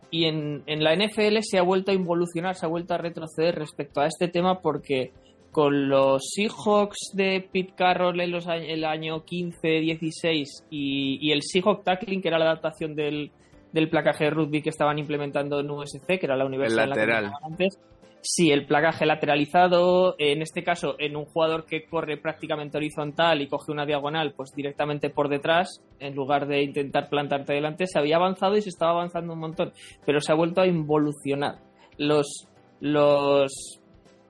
[0.09, 3.55] y en, en la NFL se ha vuelto a involucionar, se ha vuelto a retroceder
[3.55, 5.11] respecto a este tema porque
[5.51, 11.83] con los Seahawks de Pete Carroll en los, el año 15-16 y, y el Seahawk
[11.83, 13.31] Tackling, que era la adaptación del,
[13.71, 16.95] del placaje de rugby que estaban implementando en USC, que era la universidad en la
[16.95, 17.31] que lateral.
[17.43, 17.79] antes.
[18.23, 23.47] Sí, el placaje lateralizado, en este caso en un jugador que corre prácticamente horizontal y
[23.47, 28.17] coge una diagonal, pues directamente por detrás, en lugar de intentar plantarte delante, se había
[28.17, 29.73] avanzado y se estaba avanzando un montón,
[30.05, 31.61] pero se ha vuelto a involucionar.
[31.97, 32.47] Los,
[32.79, 33.80] los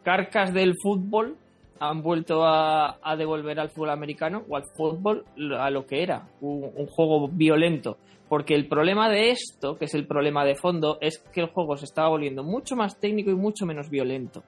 [0.03, 1.37] carcas del fútbol
[1.79, 5.25] han vuelto a, a devolver al fútbol americano o al fútbol
[5.57, 7.97] a lo que era, un, un juego violento.
[8.29, 11.75] Porque el problema de esto, que es el problema de fondo, es que el juego
[11.75, 14.43] se estaba volviendo mucho más técnico y mucho menos violento.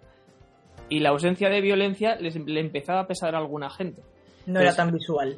[0.90, 4.02] Y la ausencia de violencia les, le empezaba a pesar a alguna gente.
[4.46, 5.38] No era tan visual.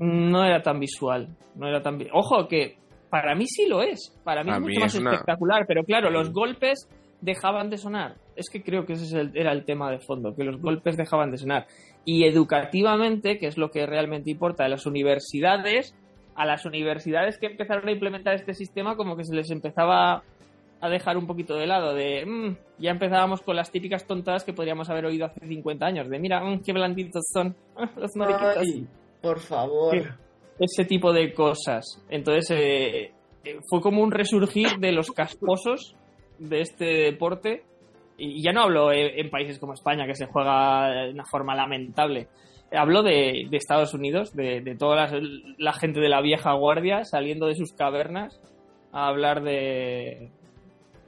[0.00, 1.28] No era tan visual.
[1.54, 2.76] No era tan vi- Ojo que
[3.08, 4.14] para mí sí lo es.
[4.24, 5.64] Para mí A es mí mucho más es una- espectacular.
[5.66, 6.88] Pero claro, los golpes
[7.22, 8.16] dejaban de sonar.
[8.36, 11.38] Es que creo que ese era el tema de fondo, que los golpes dejaban de
[11.38, 11.66] sonar.
[12.04, 15.94] Y educativamente, que es lo que realmente importa, de las universidades,
[16.34, 20.22] a las universidades que empezaron a implementar este sistema, como que se les empezaba
[20.80, 24.52] a dejar un poquito de lado, de "Mm", ya empezábamos con las típicas tontadas que
[24.52, 27.56] podríamos haber oído hace 50 años, de mira, mm, qué blanditos son,
[27.96, 28.86] los mariquitas Ay,
[29.22, 30.14] por favor.
[30.58, 31.84] Ese tipo de cosas.
[32.10, 33.12] Entonces eh,
[33.44, 35.96] eh, fue como un resurgir de los casposos
[36.38, 37.64] de este deporte.
[38.18, 42.28] Y ya no hablo en países como España, que se juega de una forma lamentable.
[42.72, 45.20] Hablo de, de Estados Unidos, de, de toda la,
[45.58, 48.40] la gente de la vieja guardia saliendo de sus cavernas
[48.92, 50.30] a hablar de,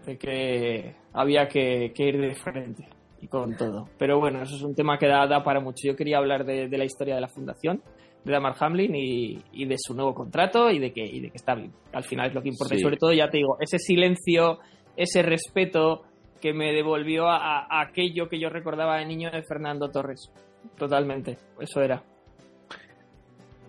[0.07, 2.88] de que había que, que ir de frente
[3.21, 3.88] y con todo.
[3.99, 5.88] Pero bueno, eso es un tema que da, da para mucho.
[5.88, 7.83] Yo quería hablar de, de la historia de la fundación,
[8.25, 11.37] de Damar Hamlin y, y de su nuevo contrato y de que, y de que
[11.37, 11.73] está bien.
[11.92, 12.77] Al final es lo que importa.
[12.77, 14.59] Y sobre todo, ya te digo, ese silencio,
[14.97, 16.03] ese respeto
[16.40, 20.31] que me devolvió a, aquello que yo recordaba de niño de Fernando Torres.
[20.77, 22.03] Totalmente, eso era.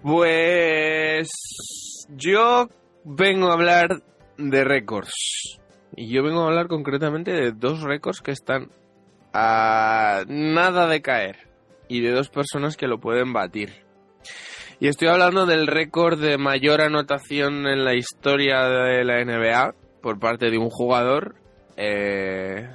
[0.01, 1.29] Pues
[2.09, 2.67] yo
[3.03, 4.01] vengo a hablar
[4.37, 5.59] de récords.
[5.95, 8.71] Y yo vengo a hablar concretamente de dos récords que están
[9.33, 11.49] a nada de caer.
[11.87, 13.83] Y de dos personas que lo pueden batir.
[14.79, 20.19] Y estoy hablando del récord de mayor anotación en la historia de la NBA por
[20.19, 21.35] parte de un jugador
[21.81, 22.69] eh,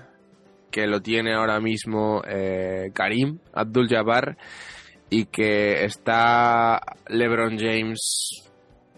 [0.71, 4.39] que lo tiene ahora mismo eh, Karim Abdul-Jabbar
[5.11, 8.51] y que está LeBron James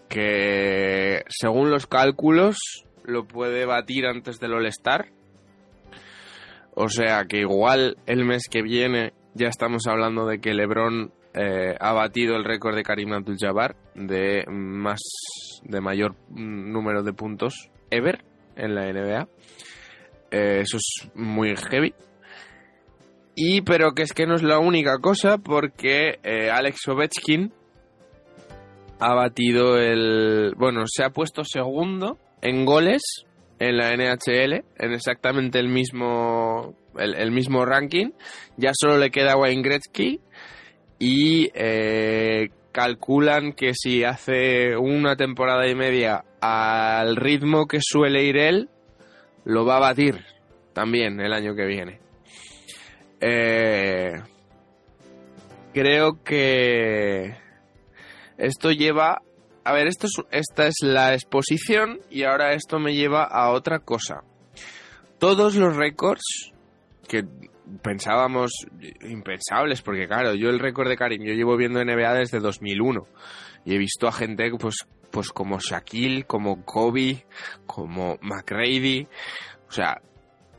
[0.09, 2.57] que según los cálculos
[3.05, 5.09] lo puede batir antes del All-Star.
[6.75, 11.75] O sea que igual el mes que viene ya estamos hablando de que LeBron eh,
[11.81, 15.01] ha batido el récord de Karim Abdul-Jabbar de más
[15.65, 19.29] de mayor mm, número de puntos ever en la NBA.
[20.31, 21.95] Eh, eso es muy heavy.
[23.35, 27.53] Y pero que es que no es la única cosa porque eh, Alex Ovechkin
[28.99, 30.55] ha batido el...
[30.57, 33.03] Bueno, se ha puesto segundo en goles
[33.59, 38.11] en la NHL, en exactamente el mismo, el, mismo ranking.
[38.57, 40.21] Ya solo le queda Wayne Gretzky
[40.99, 48.37] y eh, calculan que si hace una temporada y media al ritmo que suele ir
[48.37, 48.69] él,
[49.47, 50.25] lo va a batir
[50.73, 52.01] también el año que viene.
[53.21, 54.21] Eh,
[55.73, 57.37] creo que
[58.37, 59.23] esto lleva...
[59.65, 63.79] A ver, esto es, esta es la exposición y ahora esto me lleva a otra
[63.79, 64.23] cosa.
[65.19, 66.53] Todos los récords
[67.09, 67.25] que
[67.83, 68.53] pensábamos
[69.03, 73.07] impensables, porque claro, yo el récord de Karim, yo llevo viendo NBA desde 2001
[73.65, 77.27] y he visto a gente pues, pues como Shaquille, como Kobe,
[77.67, 79.07] como McRady,
[79.69, 80.01] o sea,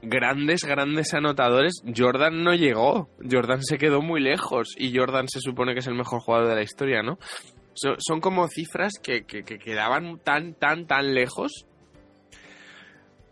[0.02, 1.82] grandes, grandes anotadores.
[1.96, 5.96] Jordan no llegó, Jordan se quedó muy lejos y Jordan se supone que es el
[5.96, 7.18] mejor jugador de la historia, ¿no?
[8.00, 11.68] son como cifras que, que quedaban tan, tan, tan lejos.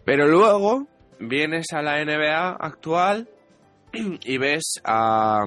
[0.05, 0.87] Pero luego
[1.19, 3.27] vienes a la NBA actual
[3.93, 5.45] y ves a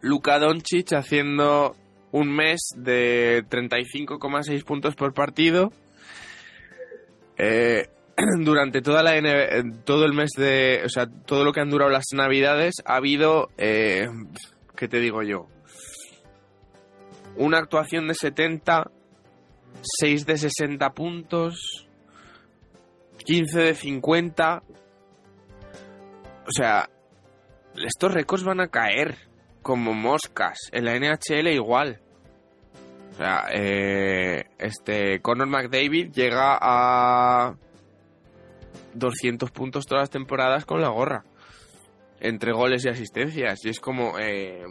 [0.00, 1.76] Luka Doncic haciendo
[2.14, 5.72] un mes de 35,6 puntos por partido.
[7.36, 7.88] Eh,
[8.38, 9.20] durante toda la
[9.84, 13.48] todo el mes de, o sea, todo lo que han durado las navidades ha habido,
[13.58, 14.06] eh,
[14.76, 15.48] ¿qué te digo yo?
[17.34, 18.92] Una actuación de 70,
[19.82, 21.88] 6 de 60 puntos,
[23.26, 24.62] 15 de 50.
[26.46, 26.88] O sea,
[27.84, 29.16] estos récords van a caer
[29.62, 30.58] como moscas.
[30.70, 32.03] En la NHL igual.
[33.14, 37.54] O sea, eh, este Conor McDavid llega a
[38.94, 41.24] 200 puntos todas las temporadas con la gorra.
[42.18, 43.64] Entre goles y asistencias.
[43.64, 44.64] Y es como, eh,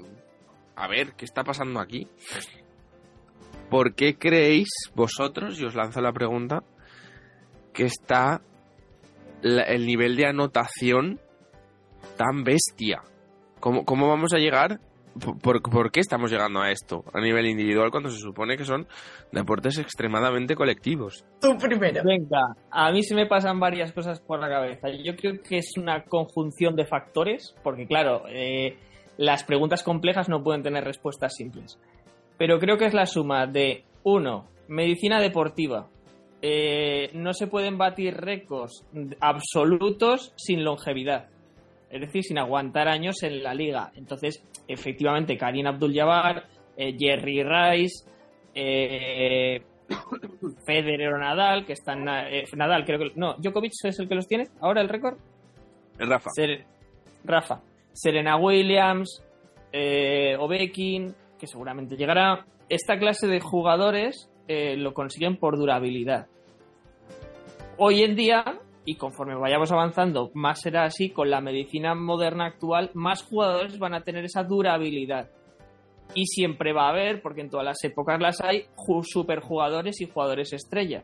[0.75, 2.09] a ver, ¿qué está pasando aquí?
[3.69, 6.63] ¿Por qué creéis vosotros, y os lanzo la pregunta,
[7.73, 8.41] que está
[9.41, 11.21] el nivel de anotación
[12.17, 13.03] tan bestia?
[13.61, 14.81] ¿Cómo, cómo vamos a llegar?
[15.19, 18.87] ¿Por, ¿Por, qué estamos llegando a esto a nivel individual cuando se supone que son
[19.31, 21.23] deportes extremadamente colectivos?
[21.39, 22.01] Tú primero.
[22.03, 24.89] Venga, a mí se me pasan varias cosas por la cabeza.
[24.89, 28.77] Yo creo que es una conjunción de factores, porque claro, eh,
[29.17, 31.79] las preguntas complejas no pueden tener respuestas simples.
[32.37, 35.89] Pero creo que es la suma de, uno, medicina deportiva.
[36.41, 38.83] Eh, no se pueden batir récords
[39.21, 41.29] absolutos sin longevidad
[41.93, 43.91] es decir, sin aguantar años en la liga.
[43.95, 46.43] Entonces, efectivamente, Karim Abdul-Jabbar,
[46.75, 48.09] eh, Jerry Rice,
[48.55, 49.61] eh,
[50.65, 52.07] Federer o Nadal, que están...
[52.07, 53.11] Eh, Nadal, creo que...
[53.15, 55.19] No, Djokovic es el que los tiene ahora el récord.
[55.99, 56.31] Rafa.
[57.23, 57.61] Rafa.
[57.91, 59.23] Serena Williams,
[59.71, 62.43] eh, Obekin, que seguramente llegará.
[62.69, 66.27] Esta clase de jugadores lo consiguen por durabilidad.
[67.77, 68.43] Hoy en día
[68.85, 73.93] y conforme vayamos avanzando, más será así, con la medicina moderna actual, más jugadores van
[73.93, 75.29] a tener esa durabilidad.
[76.15, 78.65] Y siempre va a haber, porque en todas las épocas las hay,
[79.03, 81.03] superjugadores y jugadores estrella,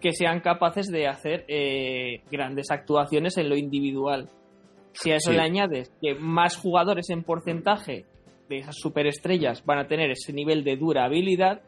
[0.00, 4.28] que sean capaces de hacer eh, grandes actuaciones en lo individual.
[4.92, 8.04] Si a eso le añades que más jugadores en porcentaje
[8.48, 11.62] de esas superestrellas van a tener ese nivel de durabilidad,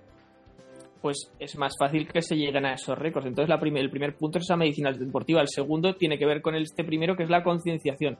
[1.03, 3.27] pues es más fácil que se lleguen a esos récords.
[3.27, 5.41] Entonces el primer punto es esa medicina deportiva.
[5.41, 8.17] El segundo tiene que ver con este primero, que es la concienciación.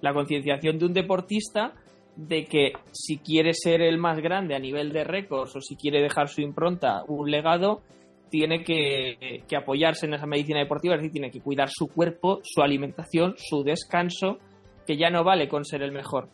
[0.00, 1.74] La concienciación de un deportista
[2.16, 6.00] de que si quiere ser el más grande a nivel de récords o si quiere
[6.00, 7.82] dejar su impronta, un legado,
[8.30, 12.40] tiene que, que apoyarse en esa medicina deportiva, es decir, tiene que cuidar su cuerpo,
[12.44, 14.38] su alimentación, su descanso,
[14.86, 16.28] que ya no vale con ser el mejor,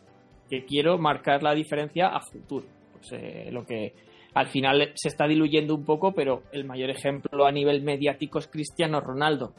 [0.49, 2.67] que quiero marcar la diferencia a futuro.
[2.93, 3.93] Pues, eh, lo que
[4.37, 8.47] al final se está diluyendo un poco, pero el mayor ejemplo a nivel mediático es
[8.47, 9.53] Cristiano Ronaldo.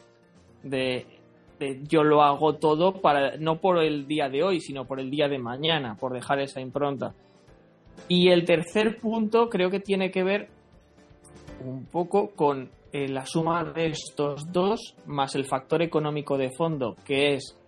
[0.63, 1.05] De,
[1.89, 5.27] yo lo hago todo para no por el día de hoy, sino por el día
[5.27, 7.13] de mañana, por dejar esa impronta.
[8.07, 10.49] Y el tercer punto creo que tiene que ver
[11.65, 16.95] un poco con eh, la suma de estos dos más el factor económico de fondo,
[17.05, 17.59] que es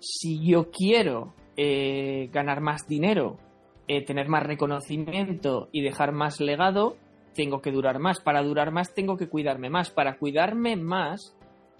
[0.00, 3.38] si yo quiero eh, ganar más dinero
[3.88, 6.96] eh, tener más reconocimiento y dejar más legado,
[7.34, 8.20] tengo que durar más.
[8.20, 9.90] Para durar más tengo que cuidarme más.
[9.90, 11.34] Para cuidarme más,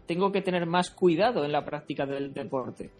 [0.06, 2.90] tengo que tener más cuidado en la práctica del deporte.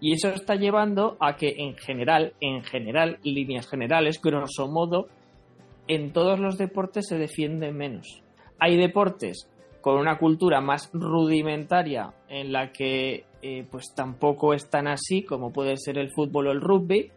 [0.00, 5.08] Y eso está llevando a que en general, en general, líneas generales, grosso modo,
[5.88, 8.22] en todos los deportes se defiende menos.
[8.58, 14.88] Hay deportes con una cultura más rudimentaria en la que eh, pues tampoco es tan
[14.88, 17.12] así como puede ser el fútbol o el rugby,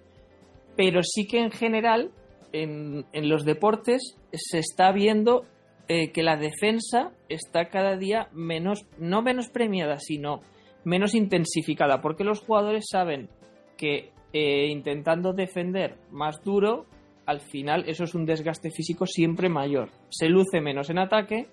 [0.80, 2.09] pero sí que en general
[2.53, 5.43] en, los deportes se está viendo
[5.89, 10.39] eh, que la defensa está cada día menos, no menos premiada, sino
[10.86, 13.27] menos intensificada, porque los jugadores saben
[13.75, 16.86] que eh, intentando defender más duro,
[17.25, 19.89] al final eso es un desgaste físico siempre mayor.
[20.07, 21.47] Se luce menos en ataque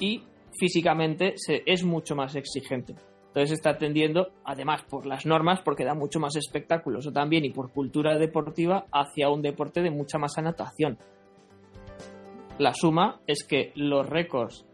[0.00, 0.24] y
[0.58, 2.96] físicamente se, es mucho más exigente.
[3.34, 7.50] Entonces está tendiendo, además por las normas, porque da mucho más espectáculos, o también y
[7.50, 10.98] por cultura deportiva, hacia un deporte de mucha más anotación.
[12.58, 14.64] La suma es que los récords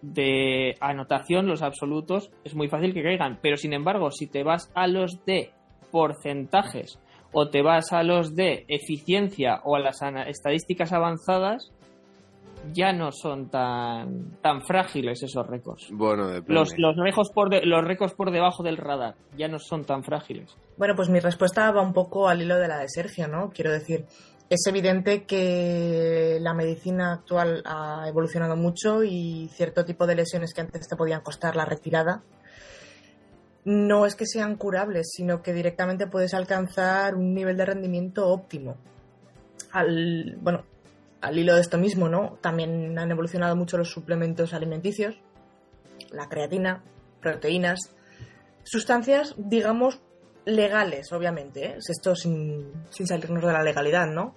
[0.00, 4.72] de anotación, los absolutos, es muy fácil que caigan, pero sin embargo, si te vas
[4.74, 5.50] a los de
[5.92, 6.98] porcentajes
[7.32, 11.70] o te vas a los de eficiencia o a las estadísticas avanzadas,
[12.72, 15.88] ya no son tan, tan frágiles esos récords.
[15.92, 20.02] Bueno, Los, los, récords por los récords por debajo del radar ya no son tan
[20.04, 20.56] frágiles.
[20.76, 23.50] Bueno, pues mi respuesta va un poco al hilo de la de Sergio, ¿no?
[23.50, 24.06] Quiero decir,
[24.48, 30.60] es evidente que la medicina actual ha evolucionado mucho y cierto tipo de lesiones que
[30.60, 32.22] antes te podían costar la retirada
[33.66, 38.76] no es que sean curables, sino que directamente puedes alcanzar un nivel de rendimiento óptimo.
[39.72, 40.64] Al, bueno,
[41.20, 42.38] al hilo de esto mismo, ¿no?
[42.40, 45.16] También han evolucionado mucho los suplementos alimenticios,
[46.10, 46.82] la creatina,
[47.20, 47.94] proteínas,
[48.64, 50.00] sustancias, digamos,
[50.44, 51.78] legales, obviamente, ¿eh?
[51.78, 54.36] esto sin, sin salirnos de la legalidad, ¿no?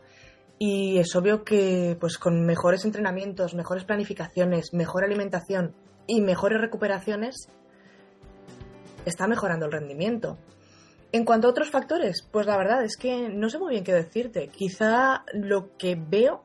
[0.57, 5.73] Y es obvio que, pues con mejores entrenamientos, mejores planificaciones, mejor alimentación
[6.05, 7.47] y mejores recuperaciones,
[9.05, 10.37] está mejorando el rendimiento.
[11.11, 13.93] En cuanto a otros factores, pues la verdad es que no sé muy bien qué
[13.93, 14.47] decirte.
[14.49, 16.43] Quizá lo que veo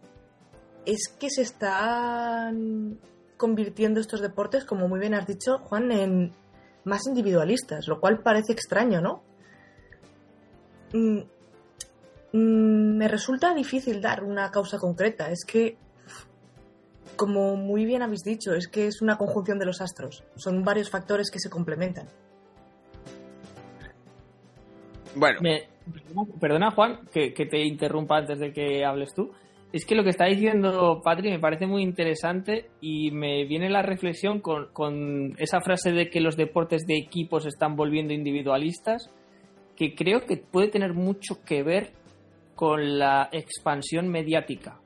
[0.86, 2.98] es que se están
[3.36, 6.32] convirtiendo estos deportes, como muy bien has dicho, Juan, en
[6.84, 9.22] más individualistas, lo cual parece extraño, ¿no?
[10.92, 11.18] Mm,
[12.32, 15.30] mm, me resulta difícil dar una causa concreta.
[15.30, 15.76] Es que,
[17.16, 20.24] como muy bien habéis dicho, es que es una conjunción de los astros.
[20.36, 22.06] Son varios factores que se complementan.
[25.16, 25.40] Bueno.
[26.40, 29.32] perdona, Juan, que, te interrumpa antes de que hables tú.
[29.74, 33.82] Es que lo que está diciendo Patri me parece muy interesante y me viene la
[33.82, 39.10] reflexión con, esa frase de que los deportes de equipos se están volviendo individualistas,
[39.74, 41.90] que creo que puede tener mucho que ver
[42.54, 44.78] con la expansión mediática.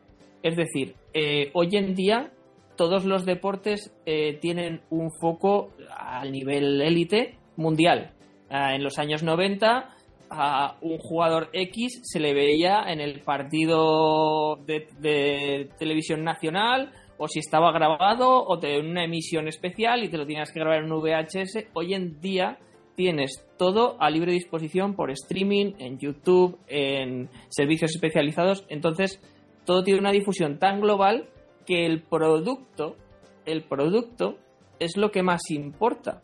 [0.42, 2.32] Es decir, eh, hoy en día
[2.74, 8.12] todos los deportes eh, tienen un foco a nivel élite mundial.
[8.48, 9.97] Ah, en los años 90
[10.30, 17.40] a un jugador X se le veía en el partido de, televisión nacional o si
[17.40, 21.68] estaba grabado o en una emisión especial y te lo tenías que grabar en VHS.
[21.74, 22.58] Hoy en día
[22.94, 28.64] tienes todo a libre disposición por streaming, en YouTube, en servicios especializados.
[28.68, 29.20] Entonces,
[29.64, 31.28] todo tiene una difusión tan global
[31.66, 32.96] que el producto,
[33.44, 34.38] el producto
[34.78, 36.22] es lo que más importa.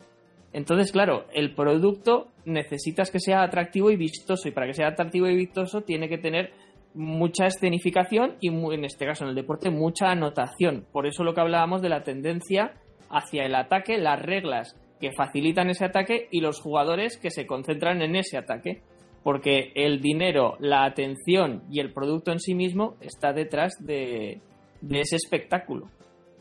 [0.55, 5.27] Entonces, claro, el producto necesitas que sea atractivo y vistoso y para que sea atractivo
[5.27, 6.53] y vistoso tiene que tener
[6.93, 10.85] mucha escenificación y en este caso en el deporte mucha anotación.
[10.93, 12.71] Por eso lo que hablábamos de la tendencia
[13.09, 18.01] hacia el ataque, las reglas que facilitan ese ataque y los jugadores que se concentran
[18.01, 18.81] en ese ataque.
[19.23, 24.39] Porque el dinero, la atención y el producto en sí mismo está detrás de,
[24.79, 25.89] de ese espectáculo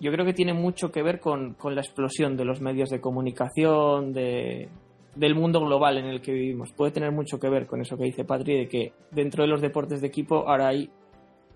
[0.05, 4.13] yo creo que tiene mucho que ver con, la explosión de los medios de comunicación,
[4.13, 4.69] de,
[5.15, 6.73] del mundo global en el que vivimos.
[6.73, 9.63] Puede tener mucho que ver con eso que dice Patri, de que dentro de los
[9.63, 10.91] deportes de equipo ahora hay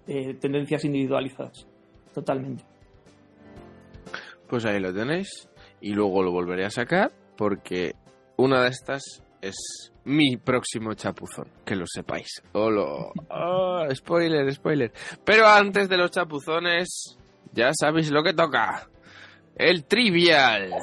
[0.06, 1.66] eh, tendencias individualizadas.
[2.14, 2.64] Totalmente.
[4.48, 5.50] Pues ahí lo tenéis.
[5.82, 7.96] Y luego lo volveré a sacar porque
[8.38, 9.02] una de estas
[9.42, 12.42] es mi próximo chapuzón, que lo sepáis.
[12.52, 13.12] Oh,
[13.94, 14.90] spoiler, spoiler.
[15.22, 17.18] Pero antes de los chapuzones,
[17.52, 18.88] ya sabéis lo que toca.
[19.56, 20.70] El trivial.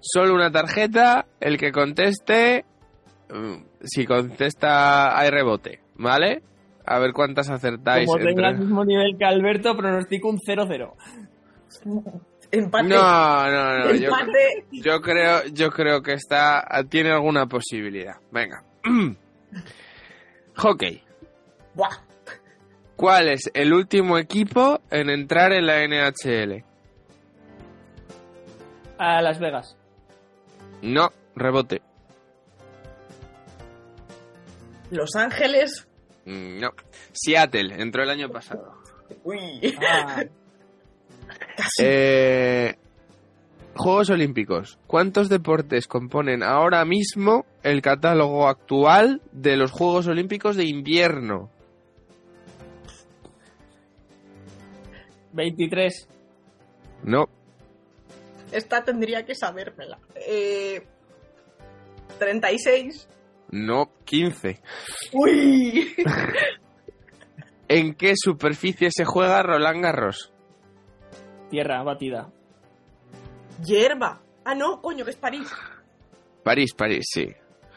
[0.00, 2.64] Solo una tarjeta, el que conteste,
[3.28, 6.42] mm, si contesta hay rebote, ¿vale?
[6.86, 8.06] A ver cuántas acertáis.
[8.06, 10.94] Como tenga el mismo nivel que Alberto, pronostico un 0-0.
[12.50, 12.88] Empate.
[12.88, 13.94] No, no, no.
[14.72, 18.16] Yo, creo, yo creo que está, tiene alguna posibilidad.
[18.30, 18.64] Venga.
[20.56, 21.02] Hockey.
[21.74, 22.07] Buah.
[22.98, 26.64] ¿Cuál es el último equipo en entrar en la NHL?
[28.98, 29.76] A Las Vegas.
[30.82, 31.80] No, rebote.
[34.90, 35.86] Los Ángeles.
[36.24, 36.70] Mm, no.
[37.12, 38.82] Seattle, entró el año pasado.
[39.22, 39.38] Uy.
[39.80, 40.24] Ah.
[41.80, 42.74] Eh,
[43.76, 44.78] Juegos Olímpicos.
[44.88, 51.50] ¿Cuántos deportes componen ahora mismo el catálogo actual de los Juegos Olímpicos de invierno?
[55.38, 56.08] 23.
[57.04, 57.28] No.
[58.52, 59.98] Esta tendría que sabérmela.
[60.14, 60.82] Eh,
[62.18, 63.08] 36.
[63.50, 64.60] No, 15.
[65.12, 65.94] ¡Uy!
[67.68, 70.32] ¿En qué superficie se juega Roland Garros?
[71.50, 72.30] Tierra batida.
[73.64, 74.20] Hierba.
[74.44, 75.48] Ah, no, coño, que es París.
[76.42, 77.28] París, París, sí.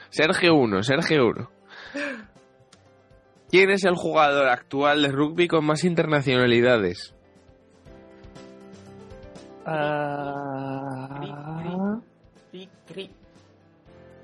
[0.10, 1.52] Sergio 1, Sergio 1.
[3.50, 7.14] ¿Quién es el jugador actual de rugby con más internacionalidades?
[9.66, 11.22] Uh...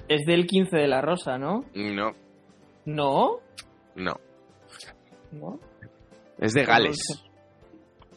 [0.10, 1.66] Es del 15 de la Rosa, ¿no?
[1.74, 2.16] No,
[2.86, 3.40] ¿No?
[3.96, 4.20] no.
[5.32, 5.60] ¿No?
[6.38, 7.00] Es de Gales.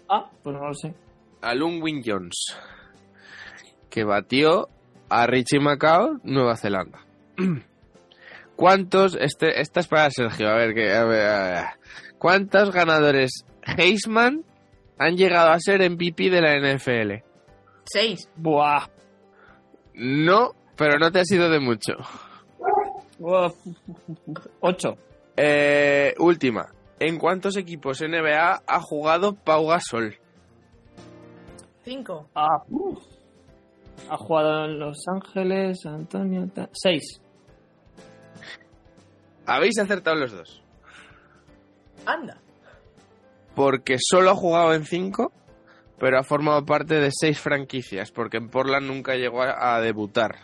[0.09, 0.95] Ah, pues no lo sé.
[1.43, 2.57] Alun Win Jones.
[3.89, 4.69] Que batió
[5.09, 7.01] a Richie Macao, Nueva Zelanda.
[8.57, 9.17] ¿Cuántos?
[9.19, 10.49] Este, esta es para Sergio.
[10.49, 11.65] A ver, que, a ver, a ver.
[12.19, 14.45] ¿Cuántos ganadores Heisman
[15.01, 17.25] han llegado a ser MVP de la NFL?
[17.85, 18.29] Seis.
[18.37, 18.87] Buah.
[19.95, 21.95] No, pero no te ha sido de mucho.
[23.19, 23.51] Buah.
[24.61, 24.97] Ocho.
[25.37, 26.69] Eh, última.
[26.99, 30.17] ¿En cuántos equipos NBA ha jugado Pau Gasol?
[31.85, 32.29] Cinco.
[32.35, 32.63] Ah.
[34.11, 36.47] Ha jugado en Los Ángeles, Antonio.
[36.55, 37.21] ta- Seis.
[39.47, 40.63] Habéis acertado los dos.
[42.07, 42.37] Anda.
[43.61, 45.33] Porque solo ha jugado en cinco,
[45.99, 50.37] pero ha formado parte de seis franquicias, porque en Portland nunca llegó a, a debutar.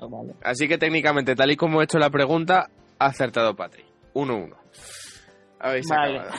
[0.00, 0.34] Ah, vale.
[0.42, 3.84] Así que técnicamente, tal y como he hecho la pregunta, ha acertado Patri.
[4.14, 4.52] 1-1.
[5.60, 6.18] Habéis Vale.
[6.18, 6.38] acabado.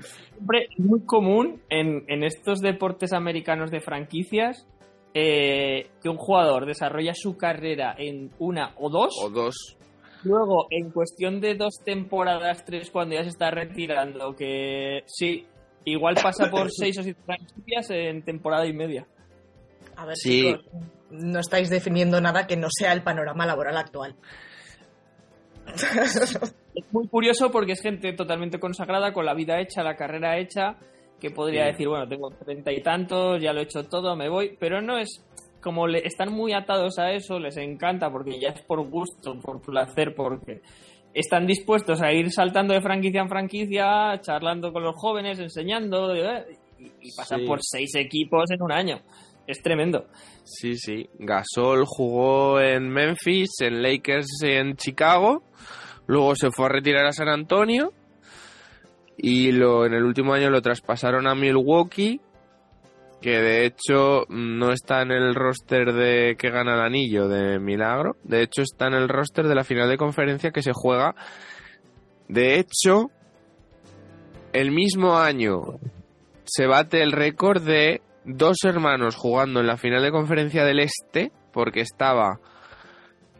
[0.30, 4.66] Siempre muy común en, en estos deportes americanos de franquicias
[5.12, 9.76] eh, que un jugador desarrolla su carrera en una o dos, O dos.
[10.24, 15.46] Luego en cuestión de dos temporadas, tres, cuando ya se está retirando, que sí,
[15.84, 19.06] igual pasa por seis o siete franquicias en temporada y media.
[19.96, 20.42] A ver, Sí.
[20.42, 20.64] chicos,
[21.10, 24.14] no estáis definiendo nada que no sea el panorama laboral actual.
[26.72, 30.76] Es muy curioso porque es gente totalmente consagrada, con la vida hecha, la carrera hecha,
[31.20, 31.72] que podría Sí.
[31.72, 34.96] decir, bueno, tengo treinta y tantos, ya lo he hecho todo, me voy, pero no
[34.96, 35.24] es
[35.62, 39.60] como le, están muy atados a eso, les encanta porque ya es por gusto, por
[39.60, 40.62] placer, porque
[41.14, 46.46] están dispuestos a ir saltando de franquicia en franquicia, charlando con los jóvenes, enseñando, eh,
[46.78, 47.46] y, y pasan Sí.
[47.46, 49.00] por seis equipos en un año.
[49.46, 50.06] Es tremendo.
[50.44, 51.08] Sí, sí.
[51.18, 55.42] Gasol jugó en Memphis, en Lakers y en Chicago.
[56.06, 57.92] Luego se fue a retirar a San Antonio.
[59.16, 62.20] Y lo, en el último año lo traspasaron a Milwaukee.
[63.20, 68.16] Que de hecho no está en el roster de que gana el anillo de Milagro.
[68.24, 71.14] De hecho está en el roster de la final de conferencia que se juega.
[72.28, 73.10] De hecho,
[74.52, 75.60] el mismo año
[76.44, 81.30] se bate el récord de dos hermanos jugando en la final de conferencia del Este,
[81.52, 82.40] porque estaba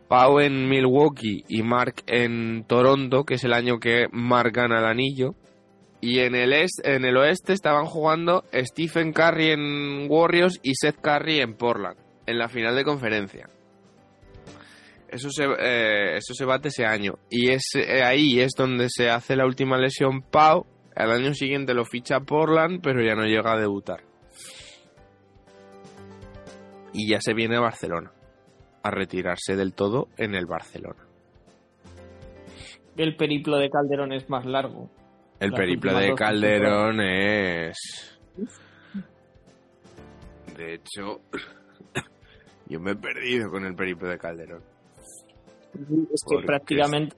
[0.09, 4.85] Pau en Milwaukee y Mark en Toronto, que es el año que Mark gana el
[4.85, 5.35] anillo.
[6.03, 11.99] Y en el, oeste estaban jugando Stephen Curry en Warriors y Seth Curry en Portland,
[12.27, 13.51] en la final de conferencia.
[15.09, 17.19] Eso se, eh, eso se bate ese año.
[17.29, 20.65] Y es eh, ahí es donde se hace la última lesión Pau.
[20.97, 24.03] Al año siguiente lo ficha Portland, pero ya no llega a debutar.
[26.93, 28.13] Y ya se viene a Barcelona.
[28.83, 31.07] A retirarse del todo en el Barcelona.
[32.97, 34.91] El periplo de Calderón es más largo.
[35.41, 37.77] El periplo de Calderón es.
[40.57, 41.21] De hecho,
[42.67, 44.63] yo me he perdido con el periplo de Calderón.
[45.73, 47.17] Es que Porque prácticamente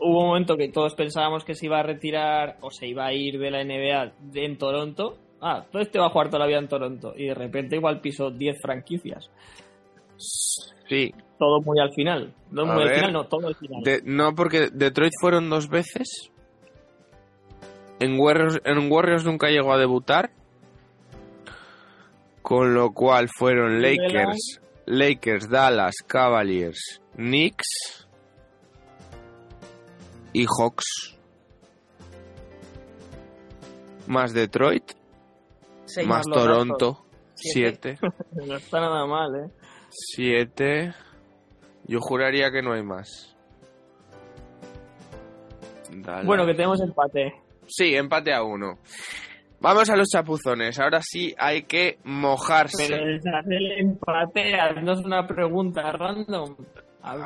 [0.00, 3.12] hubo un momento que todos pensábamos que se iba a retirar o se iba a
[3.12, 5.18] ir de la NBA en Toronto.
[5.40, 7.12] Ah, todo este va a jugar toda la vida en Toronto.
[7.16, 9.30] Y de repente igual pisó 10 franquicias.
[10.88, 12.32] Sí, Todo muy al final.
[12.50, 13.82] No A muy al final, no, todo al final.
[13.82, 16.30] de- no, porque Detroit fueron dos veces.
[18.02, 20.30] En Warriors, en Warriors nunca llegó a debutar.
[22.42, 23.80] Con lo cual fueron.
[23.80, 28.08] Lakers, Lakers, Dallas, Cavaliers, Knicks
[30.32, 31.16] y Hawks.
[34.08, 34.90] Más Detroit,
[35.84, 36.08] Seis.
[36.08, 37.04] más Toronto.
[37.34, 37.98] Siete.
[38.32, 39.50] No está nada mal, ¿eh?
[39.90, 40.92] Siete.
[41.84, 43.36] Yo juraría que no hay más.
[46.24, 47.32] Bueno, que tenemos empate.
[47.74, 48.78] Sí, empate a uno.
[49.60, 50.78] Vamos a los chapuzones.
[50.80, 52.86] Ahora sí hay que mojarse.
[52.88, 56.56] Pero hacer el empate, haznos una pregunta random.
[57.04, 57.24] A ver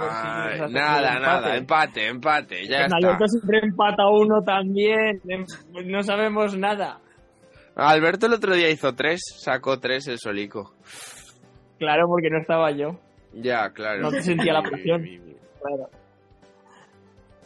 [0.69, 1.21] si nada, empate.
[1.21, 1.57] nada.
[1.57, 2.67] Empate, empate.
[2.69, 3.19] Ya está.
[3.27, 5.21] Siempre empata uno también.
[5.29, 5.45] Em-
[5.87, 7.01] No sabemos nada.
[7.75, 9.21] Alberto el otro día hizo tres.
[9.39, 10.75] Sacó tres el solico.
[11.79, 12.99] Claro, porque no estaba yo.
[13.35, 14.01] Ya, claro.
[14.03, 15.03] No te sentía la presión.
[15.61, 15.91] Claro.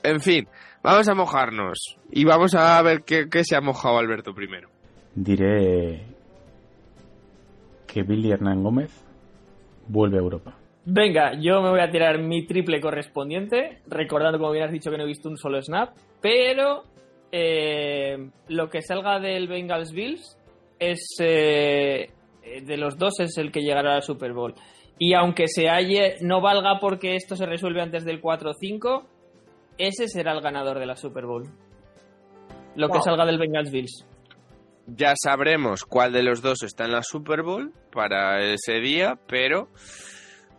[0.02, 0.48] En fin,
[0.82, 1.98] vamos a mojarnos.
[2.10, 4.68] Y vamos a ver qué, qué se ha mojado Alberto primero.
[5.14, 6.06] Diré
[7.86, 8.90] que Billy Hernán Gómez
[9.88, 10.56] vuelve a Europa.
[10.84, 14.96] Venga, yo me voy a tirar mi triple correspondiente, recordando como bien has dicho que
[14.96, 16.84] no he visto un solo snap, pero
[17.30, 20.38] eh, lo que salga del Bengals Bills
[20.78, 22.10] es eh,
[22.42, 24.54] eh, de los dos es el que llegará al Super Bowl.
[24.98, 29.04] Y aunque se halle, no valga porque esto se resuelve antes del 4-5,
[29.86, 31.48] ese será el ganador de la Super Bowl.
[32.76, 34.06] Lo que salga del Bengals Bills.
[34.86, 39.68] Ya sabremos cuál de los dos está en la Super Bowl para ese día, pero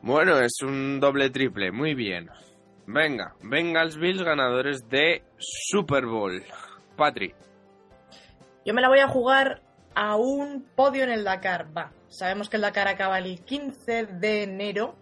[0.02, 2.30] bueno, es un doble triple, muy bien.
[2.88, 6.44] Venga, Bengals Bills ganadores de Super Bowl.
[6.98, 7.34] Patri,
[8.66, 9.62] Yo me la voy a jugar
[9.96, 11.76] a un podio en el Dakar.
[11.76, 14.96] Va, sabemos que el Dakar acaba el 15 de enero.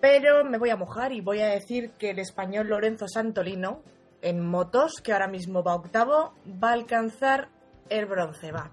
[0.00, 3.82] Pero me voy a mojar y voy a decir que el español Lorenzo Santolino,
[4.22, 7.48] en motos, que ahora mismo va octavo, va a alcanzar
[7.88, 8.52] el bronce.
[8.52, 8.70] Va.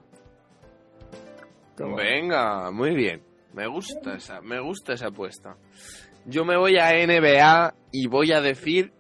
[1.78, 3.24] venga, muy bien.
[3.54, 5.56] Me gusta esa, me gusta esa apuesta.
[6.26, 8.92] Yo me voy a NBA y voy a decir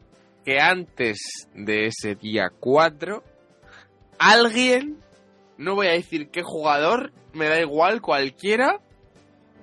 [0.46, 3.24] que antes de ese día 4
[4.20, 5.00] alguien,
[5.58, 8.80] no voy a decir qué jugador, me da igual cualquiera,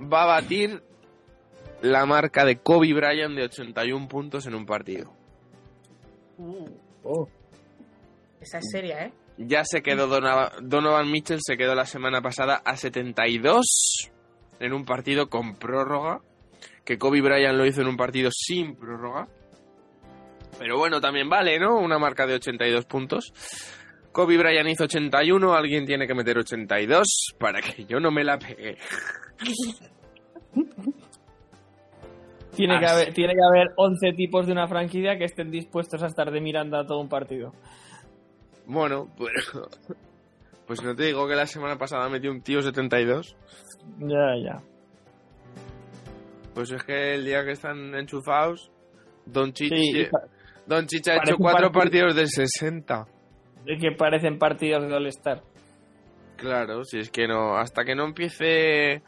[0.00, 0.82] va a batir
[1.82, 5.12] la marca de Kobe Bryant de 81 puntos en un partido.
[8.40, 9.12] Esa es seria, ¿eh?
[9.38, 14.10] Ya se quedó Donava- Donovan Mitchell, se quedó la semana pasada a 72
[14.58, 16.20] en un partido con prórroga,
[16.84, 19.28] que Kobe Bryant lo hizo en un partido sin prórroga.
[20.58, 21.78] Pero bueno, también vale, ¿no?
[21.78, 23.32] Una marca de 82 puntos.
[24.12, 27.06] Kobe Bryant hizo 81, alguien tiene que meter 82
[27.38, 28.76] para que yo no me la pegue.
[32.66, 36.06] Tiene que, haber, tiene que haber 11 tipos de una franquicia que estén dispuestos a
[36.06, 37.52] estar de Miranda todo un partido.
[38.66, 39.32] Bueno, pues,
[40.66, 43.36] pues no te digo que la semana pasada metió un tío 72.
[43.98, 44.62] Ya, ya.
[46.54, 48.70] Pues es que el día que están enchufados,
[49.26, 50.22] Don Chich, Sí, pa-
[50.66, 53.06] Don Chich ha hecho cuatro partido- partidos de 60.
[53.66, 55.42] es que parecen partidos de All-Star.
[56.36, 59.02] Claro, si es que no, hasta que no empiece.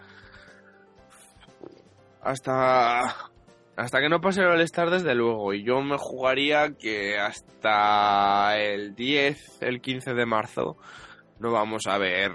[2.20, 3.00] Hasta.
[3.76, 5.54] Hasta que no pase el All-Star, desde luego.
[5.54, 10.76] Y yo me jugaría que hasta el 10, el 15 de marzo,
[11.38, 12.32] no vamos a ver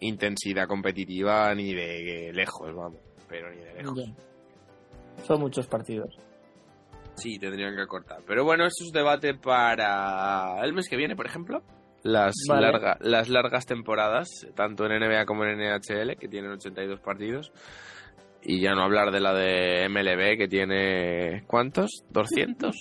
[0.00, 2.98] intensidad competitiva ni de lejos, vamos.
[3.28, 3.96] Pero ni de lejos.
[3.98, 5.24] Ya.
[5.24, 6.16] Son muchos partidos.
[7.14, 8.20] Sí, tendrían que cortar.
[8.26, 11.62] Pero bueno, eso es debate para el mes que viene, por ejemplo.
[12.02, 12.62] Las, Vale.
[12.66, 17.52] larga- las largas temporadas, tanto en NBA como en NHL, que tienen 82 partidos.
[18.44, 21.44] Y ya no hablar de la de MLB, que tiene...
[21.46, 22.04] ¿Cuántos?
[22.12, 22.72] ¿200?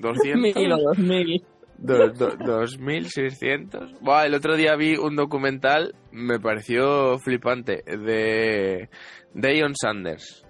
[0.00, 0.34] ¿200?
[0.54, 1.44] Mil o dos mil.
[1.78, 4.00] Do- do- 2600.
[4.00, 8.88] Buah, el otro día vi un documental, me pareció flipante, de
[9.34, 10.44] Deion Sanders.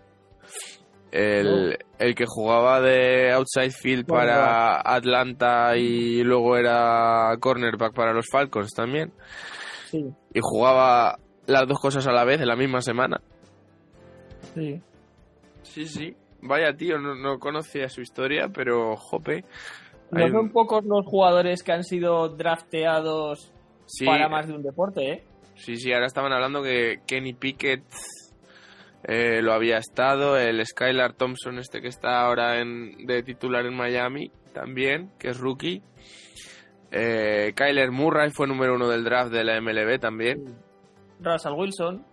[1.12, 8.26] El, el que jugaba de outside field para Atlanta y luego era cornerback para los
[8.30, 9.12] Falcons también.
[9.90, 10.04] Sí,
[10.34, 13.20] Y jugaba las dos cosas a la vez en la misma semana.
[14.54, 14.80] Sí.
[15.62, 16.16] Sí, sí.
[16.42, 19.44] Vaya tío, no, no conocía su historia, pero jope.
[20.10, 23.54] No Hay son pocos los jugadores que han sido drafteados
[23.86, 25.24] Sí, para más de un deporte, ¿eh?
[25.56, 27.84] Sí, sí, ahora estaban hablando que Kenny Pickett
[29.04, 33.76] eh, lo había estado, el Skylar Thompson, este que está ahora en, de titular en
[33.76, 35.82] Miami, también, que es rookie.
[36.90, 40.56] Eh, Kyler Murray fue número uno del draft de la MLB también.
[41.20, 42.04] Russell Wilson.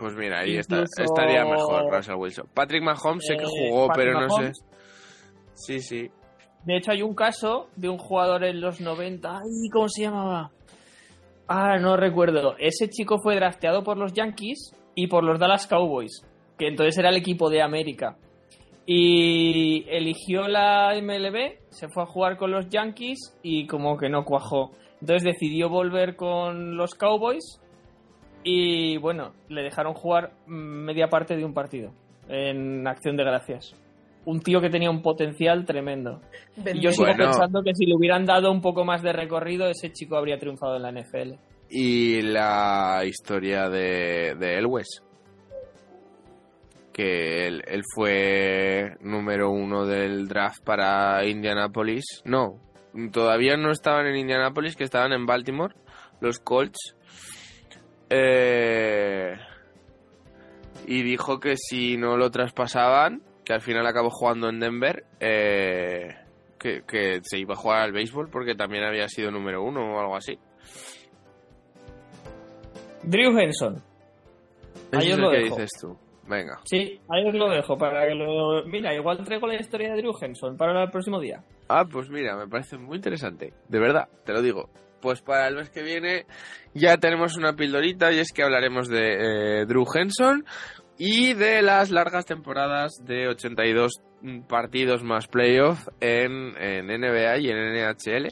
[0.00, 2.46] Pues mira, ahí está- estaría mejor Russell Wilson.
[2.54, 4.52] Patrick Mahomes sé que Eh, jugó, Patrick pero no sé.
[5.54, 6.10] Sí, sí.
[6.64, 9.36] De hecho, hay un caso de un jugador en los 90.
[9.38, 10.50] Ay, ¿cómo se llamaba?
[11.48, 12.56] Ah, no recuerdo.
[12.58, 16.24] Ese chico fue drafteado por los Yankees y por los Dallas Cowboys,
[16.58, 18.16] que entonces era el equipo de América.
[18.86, 24.24] Y eligió la MLB, se fue a jugar con los Yankees y como que no
[24.24, 24.72] cuajó.
[25.00, 27.60] Entonces decidió volver con los Cowboys
[28.44, 31.92] y bueno, le dejaron jugar media parte de un partido
[32.28, 33.74] en acción de gracias.
[34.26, 36.20] Un tío que tenía un potencial tremendo.
[36.74, 37.24] Y yo sigo Bueno.
[37.24, 40.76] pensando que si le hubieran dado un poco más de recorrido, ese chico habría triunfado
[40.76, 41.34] en la NFL.
[41.70, 45.02] Y la historia de, de Elwes.
[46.92, 52.04] Que él, él fue número uno del draft para Indianapolis.
[52.24, 52.58] No,
[53.12, 55.74] todavía no estaban en Indianapolis, que estaban en Baltimore,
[56.20, 56.96] los Colts.
[58.10, 59.36] Eh,
[60.86, 66.16] y dijo que si no lo traspasaban, que al final acabó jugando en Denver, eh,
[66.58, 70.00] que, que se iba a jugar al béisbol porque también había sido número uno o
[70.00, 70.38] algo así.
[73.02, 73.82] Drew Henson.
[74.92, 75.56] Ahí os lo que dejo.
[75.56, 75.96] dices tú.
[76.28, 76.60] Venga.
[76.64, 78.64] Sí, ahí os lo dejo para que lo...
[78.66, 81.42] Mira, igual traigo la historia de Drew Henson para el próximo día.
[81.68, 83.52] Ah, pues mira, me parece muy interesante.
[83.68, 84.68] De verdad, te lo digo.
[85.00, 86.26] Pues para el mes que viene
[86.74, 90.44] ya tenemos una pildorita y es que hablaremos de eh, Drew Henson
[90.98, 94.02] y de las largas temporadas de 82
[94.48, 98.28] partidos más playoff en, en NBA y en NHL.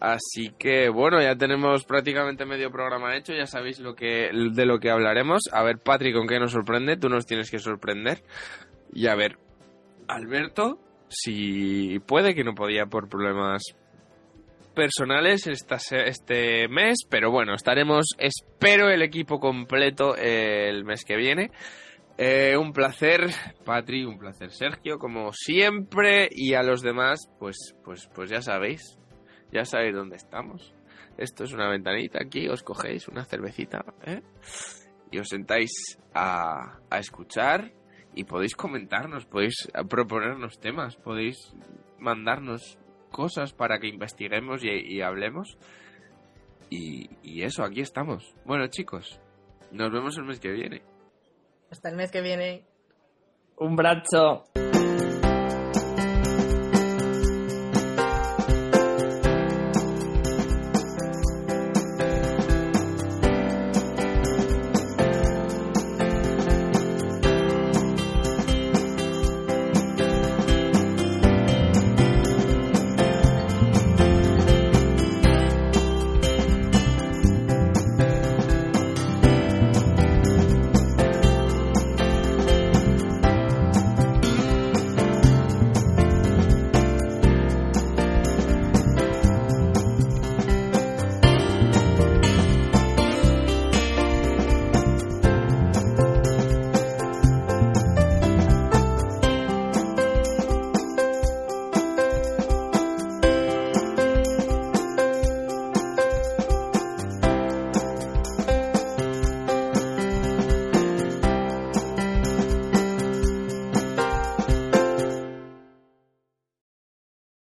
[0.00, 4.78] Así que bueno, ya tenemos prácticamente medio programa hecho, ya sabéis lo que, de lo
[4.78, 5.42] que hablaremos.
[5.52, 6.96] A ver, Patrick, ¿con qué nos sorprende?
[6.96, 8.22] Tú nos tienes que sorprender.
[8.92, 9.38] Y a ver,
[10.08, 13.62] Alberto, si puede, que no podía por problemas
[14.74, 21.50] personales esta, este mes, pero bueno, estaremos, espero, el equipo completo el mes que viene.
[22.18, 23.30] Eh, un placer,
[23.64, 28.98] Patri, un placer, Sergio, como siempre, y a los demás, pues, pues, pues ya sabéis,
[29.50, 30.74] ya sabéis dónde estamos.
[31.16, 34.22] Esto es una ventanita aquí, os cogéis una cervecita ¿eh?
[35.10, 35.70] y os sentáis
[36.14, 37.72] a, a escuchar
[38.14, 41.54] y podéis comentarnos, podéis proponernos temas, podéis
[41.98, 42.78] mandarnos
[43.12, 45.56] cosas para que investiguemos y, hablemos.
[46.70, 48.34] Y, y, eso, aquí estamos.
[48.44, 49.20] Bueno, chicos,
[49.70, 50.82] nos vemos el mes que viene.
[51.70, 52.64] Hasta el mes que viene.
[53.56, 54.44] Un brazo.